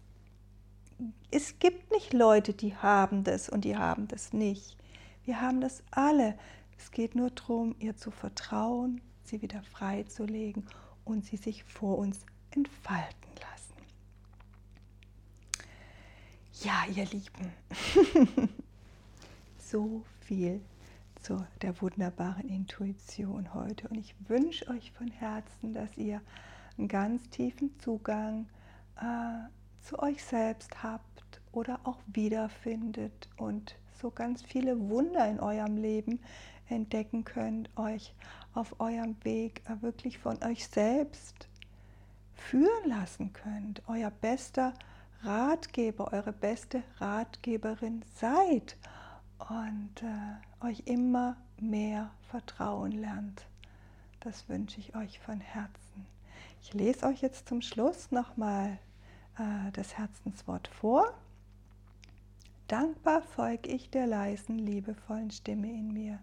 es 1.30 1.58
gibt 1.58 1.90
nicht 1.90 2.12
Leute, 2.12 2.54
die 2.54 2.74
haben 2.74 3.24
das 3.24 3.48
und 3.48 3.64
die 3.64 3.76
haben 3.76 4.08
das 4.08 4.32
nicht. 4.32 4.76
Wir 5.24 5.40
haben 5.40 5.60
das 5.60 5.82
alle. 5.90 6.38
Es 6.78 6.90
geht 6.90 7.14
nur 7.14 7.30
darum, 7.30 7.74
ihr 7.78 7.96
zu 7.96 8.10
vertrauen, 8.10 9.00
sie 9.24 9.42
wieder 9.42 9.62
freizulegen 9.62 10.66
und 11.04 11.24
sie 11.24 11.36
sich 11.36 11.64
vor 11.64 11.98
uns 11.98 12.24
entfalten 12.50 13.30
lassen. 13.40 13.74
Ja, 16.62 16.84
ihr 16.94 17.04
Lieben, 17.06 18.48
so 19.58 20.02
viel 20.20 20.60
zu 21.20 21.44
der 21.60 21.80
wunderbaren 21.82 22.48
Intuition 22.48 23.52
heute. 23.52 23.88
Und 23.88 23.98
ich 23.98 24.14
wünsche 24.28 24.68
euch 24.68 24.92
von 24.92 25.08
Herzen, 25.08 25.74
dass 25.74 25.96
ihr 25.96 26.22
einen 26.78 26.88
ganz 26.88 27.28
tiefen 27.30 27.78
Zugang 27.80 28.46
äh, 28.96 29.48
zu 29.86 30.00
euch 30.00 30.22
selbst 30.24 30.82
habt 30.82 31.40
oder 31.52 31.78
auch 31.84 31.98
wiederfindet 32.08 33.28
und 33.36 33.76
so 34.02 34.10
ganz 34.10 34.42
viele 34.42 34.90
Wunder 34.90 35.28
in 35.28 35.38
eurem 35.38 35.76
Leben 35.76 36.20
entdecken 36.68 37.24
könnt, 37.24 37.70
euch 37.76 38.12
auf 38.52 38.80
eurem 38.80 39.16
Weg 39.22 39.62
wirklich 39.80 40.18
von 40.18 40.42
euch 40.42 40.66
selbst 40.66 41.48
führen 42.34 42.88
lassen 42.88 43.32
könnt, 43.32 43.80
euer 43.86 44.10
bester 44.10 44.74
Ratgeber, 45.22 46.12
eure 46.12 46.32
beste 46.32 46.82
Ratgeberin 46.98 48.04
seid 48.16 48.76
und 49.48 50.02
äh, 50.02 50.66
euch 50.66 50.82
immer 50.86 51.36
mehr 51.60 52.10
vertrauen 52.28 52.92
lernt. 52.92 53.46
Das 54.20 54.48
wünsche 54.48 54.80
ich 54.80 54.96
euch 54.96 55.20
von 55.20 55.40
Herzen. 55.40 56.06
Ich 56.60 56.74
lese 56.74 57.06
euch 57.06 57.22
jetzt 57.22 57.48
zum 57.48 57.62
Schluss 57.62 58.10
nochmal 58.10 58.78
äh, 59.38 59.72
das 59.72 59.96
Herzenswort 59.98 60.68
vor. 60.68 61.14
Dankbar 62.68 63.22
folge 63.22 63.70
ich 63.70 63.90
der 63.90 64.06
leisen, 64.06 64.58
liebevollen 64.58 65.30
Stimme 65.30 65.68
in 65.68 65.92
mir, 65.92 66.18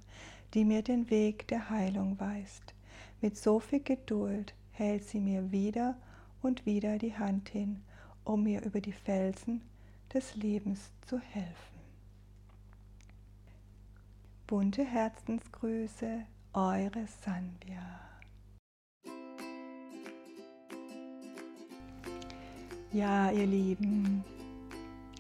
die 0.53 0.65
mir 0.65 0.81
den 0.81 1.09
Weg 1.09 1.47
der 1.47 1.69
Heilung 1.69 2.19
weist. 2.19 2.73
Mit 3.21 3.37
so 3.37 3.59
viel 3.59 3.81
Geduld 3.81 4.53
hält 4.71 5.05
sie 5.05 5.19
mir 5.19 5.51
wieder 5.51 5.95
und 6.41 6.65
wieder 6.65 6.97
die 6.97 7.17
Hand 7.17 7.49
hin, 7.49 7.81
um 8.25 8.43
mir 8.43 8.61
über 8.63 8.81
die 8.81 8.91
Felsen 8.91 9.61
des 10.13 10.35
Lebens 10.35 10.91
zu 11.07 11.19
helfen. 11.19 11.73
Bunte 14.45 14.83
Herzensgrüße, 14.83 16.25
eure 16.53 17.07
Sanvia. 17.23 18.02
Ja, 22.93 23.31
ihr 23.31 23.47
Lieben, 23.47 24.23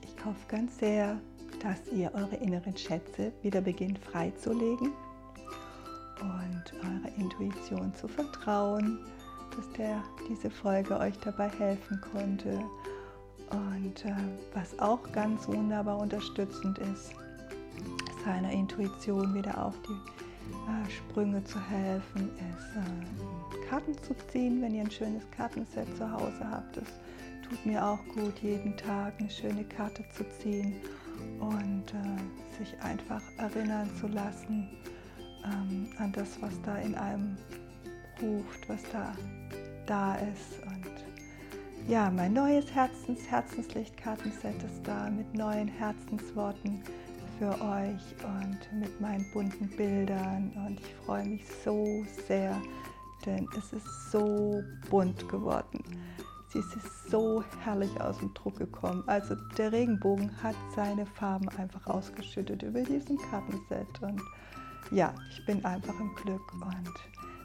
ich 0.03 0.23
hoffe 0.23 0.37
ganz 0.47 0.77
sehr, 0.77 1.19
dass 1.59 1.91
ihr 1.91 2.11
eure 2.13 2.35
inneren 2.35 2.77
Schätze 2.77 3.33
wieder 3.41 3.61
beginnt 3.61 3.97
freizulegen 3.97 4.91
und 6.21 6.73
eurer 6.75 7.17
Intuition 7.17 7.91
zu 7.95 8.07
vertrauen, 8.07 8.99
dass 9.55 9.67
der, 9.71 10.03
diese 10.29 10.51
Folge 10.51 10.99
euch 10.99 11.17
dabei 11.17 11.49
helfen 11.49 11.99
konnte. 12.13 12.59
Und 13.49 14.05
äh, 14.05 14.13
was 14.53 14.77
auch 14.77 15.11
ganz 15.11 15.47
wunderbar 15.47 15.97
unterstützend 15.97 16.77
ist, 16.77 17.13
seiner 18.23 18.51
Intuition 18.51 19.33
wieder 19.33 19.65
auf 19.65 19.73
die 19.87 19.93
äh, 20.53 20.91
Sprünge 20.91 21.43
zu 21.45 21.59
helfen, 21.69 22.29
ist 22.37 22.75
äh, 22.75 23.67
Karten 23.67 23.95
zu 24.03 24.15
ziehen, 24.31 24.61
wenn 24.61 24.75
ihr 24.75 24.83
ein 24.83 24.91
schönes 24.91 25.23
Kartenset 25.31 25.87
zu 25.97 26.11
Hause 26.11 26.47
habt. 26.51 26.77
Das 26.77 26.87
tut 27.43 27.65
mir 27.65 27.85
auch 27.85 27.99
gut, 28.15 28.39
jeden 28.41 28.75
Tag 28.77 29.13
eine 29.19 29.29
schöne 29.29 29.63
Karte 29.63 30.03
zu 30.15 30.23
ziehen 30.39 30.75
und 31.39 31.85
äh, 31.93 32.57
sich 32.57 32.79
einfach 32.81 33.21
erinnern 33.37 33.89
zu 33.99 34.07
lassen 34.07 34.69
ähm, 35.45 35.89
an 35.97 36.11
das, 36.11 36.41
was 36.41 36.61
da 36.63 36.77
in 36.77 36.95
einem 36.95 37.37
ruft, 38.21 38.67
was 38.67 38.81
da 38.91 39.13
da 39.85 40.15
ist. 40.15 40.59
Und 40.65 41.89
ja, 41.89 42.09
mein 42.09 42.33
neues 42.33 42.73
Herzens 42.73 43.27
Herzenslichtkartenset 43.29 44.63
ist 44.63 44.81
da 44.83 45.09
mit 45.09 45.33
neuen 45.33 45.67
Herzensworten 45.67 46.81
für 47.37 47.51
euch 47.51 48.15
und 48.23 48.79
mit 48.79 49.01
meinen 49.01 49.25
bunten 49.33 49.67
Bildern. 49.75 50.51
Und 50.65 50.79
ich 50.79 50.95
freue 51.05 51.25
mich 51.25 51.43
so 51.63 52.05
sehr, 52.27 52.59
denn 53.25 53.47
es 53.57 53.73
ist 53.73 54.11
so 54.11 54.63
bunt 54.89 55.27
geworden. 55.27 55.83
Sie 56.53 56.59
ist 56.59 57.09
so 57.09 57.43
herrlich 57.63 57.99
aus 57.99 58.19
dem 58.19 58.31
Druck 58.35 58.59
gekommen. 58.59 59.03
Also 59.07 59.33
der 59.57 59.71
Regenbogen 59.71 60.31
hat 60.43 60.55
seine 60.75 61.07
Farben 61.07 61.49
einfach 61.57 61.87
ausgeschüttet 61.87 62.61
über 62.61 62.83
diesen 62.83 63.17
Kartenset. 63.17 63.87
Und 64.01 64.21
ja, 64.91 65.15
ich 65.31 65.43
bin 65.47 65.65
einfach 65.65 65.99
im 65.99 66.13
Glück. 66.13 66.53
Und 66.53 66.93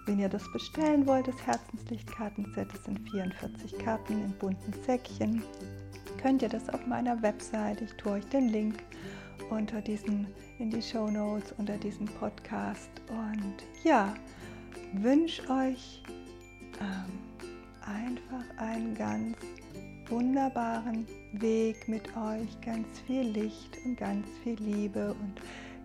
wenn 0.04 0.18
ihr 0.18 0.28
das 0.28 0.44
bestellen 0.52 1.06
wollt, 1.06 1.26
das 1.26 1.40
Herzenslichtkartenset, 1.46 2.70
das 2.70 2.84
sind 2.84 3.00
44 3.09 3.78
Karten 3.78 4.24
in 4.24 4.32
bunten 4.32 4.74
Säckchen, 4.84 5.42
könnt 6.20 6.42
ihr 6.42 6.50
das 6.50 6.68
auf 6.68 6.86
meiner 6.86 7.22
Website. 7.22 7.80
Ich 7.80 7.94
tue 7.94 8.12
euch 8.12 8.26
den 8.26 8.50
Link 8.50 8.74
unter 9.48 9.80
diesen 9.80 10.26
in 10.59 10.68
die 10.70 10.82
Show 10.82 11.09
Notes 11.09 11.54
unter 11.56 11.78
diesem 11.78 12.06
Podcast. 12.06 12.90
Und 13.09 13.54
ja, 13.84 14.12
wünsche 14.92 15.48
euch 15.48 16.02
ähm, 16.80 17.28
einfach 17.89 18.45
einen 18.59 18.95
ganz 18.95 19.36
wunderbaren 20.09 21.07
Weg 21.32 21.89
mit 21.89 22.05
euch, 22.16 22.61
ganz 22.64 22.86
viel 23.07 23.22
Licht 23.22 23.78
und 23.84 23.97
ganz 23.97 24.26
viel 24.43 24.57
Liebe 24.61 25.14
und 25.14 25.41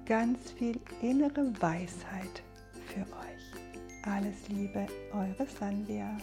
ganz 0.05 0.51
viel 0.51 0.79
innere 1.01 1.51
Weisheit 1.61 2.43
für 2.87 3.01
euch. 3.01 4.05
Alles 4.05 4.47
Liebe, 4.49 4.85
eure 5.13 5.47
Sandia. 5.47 6.17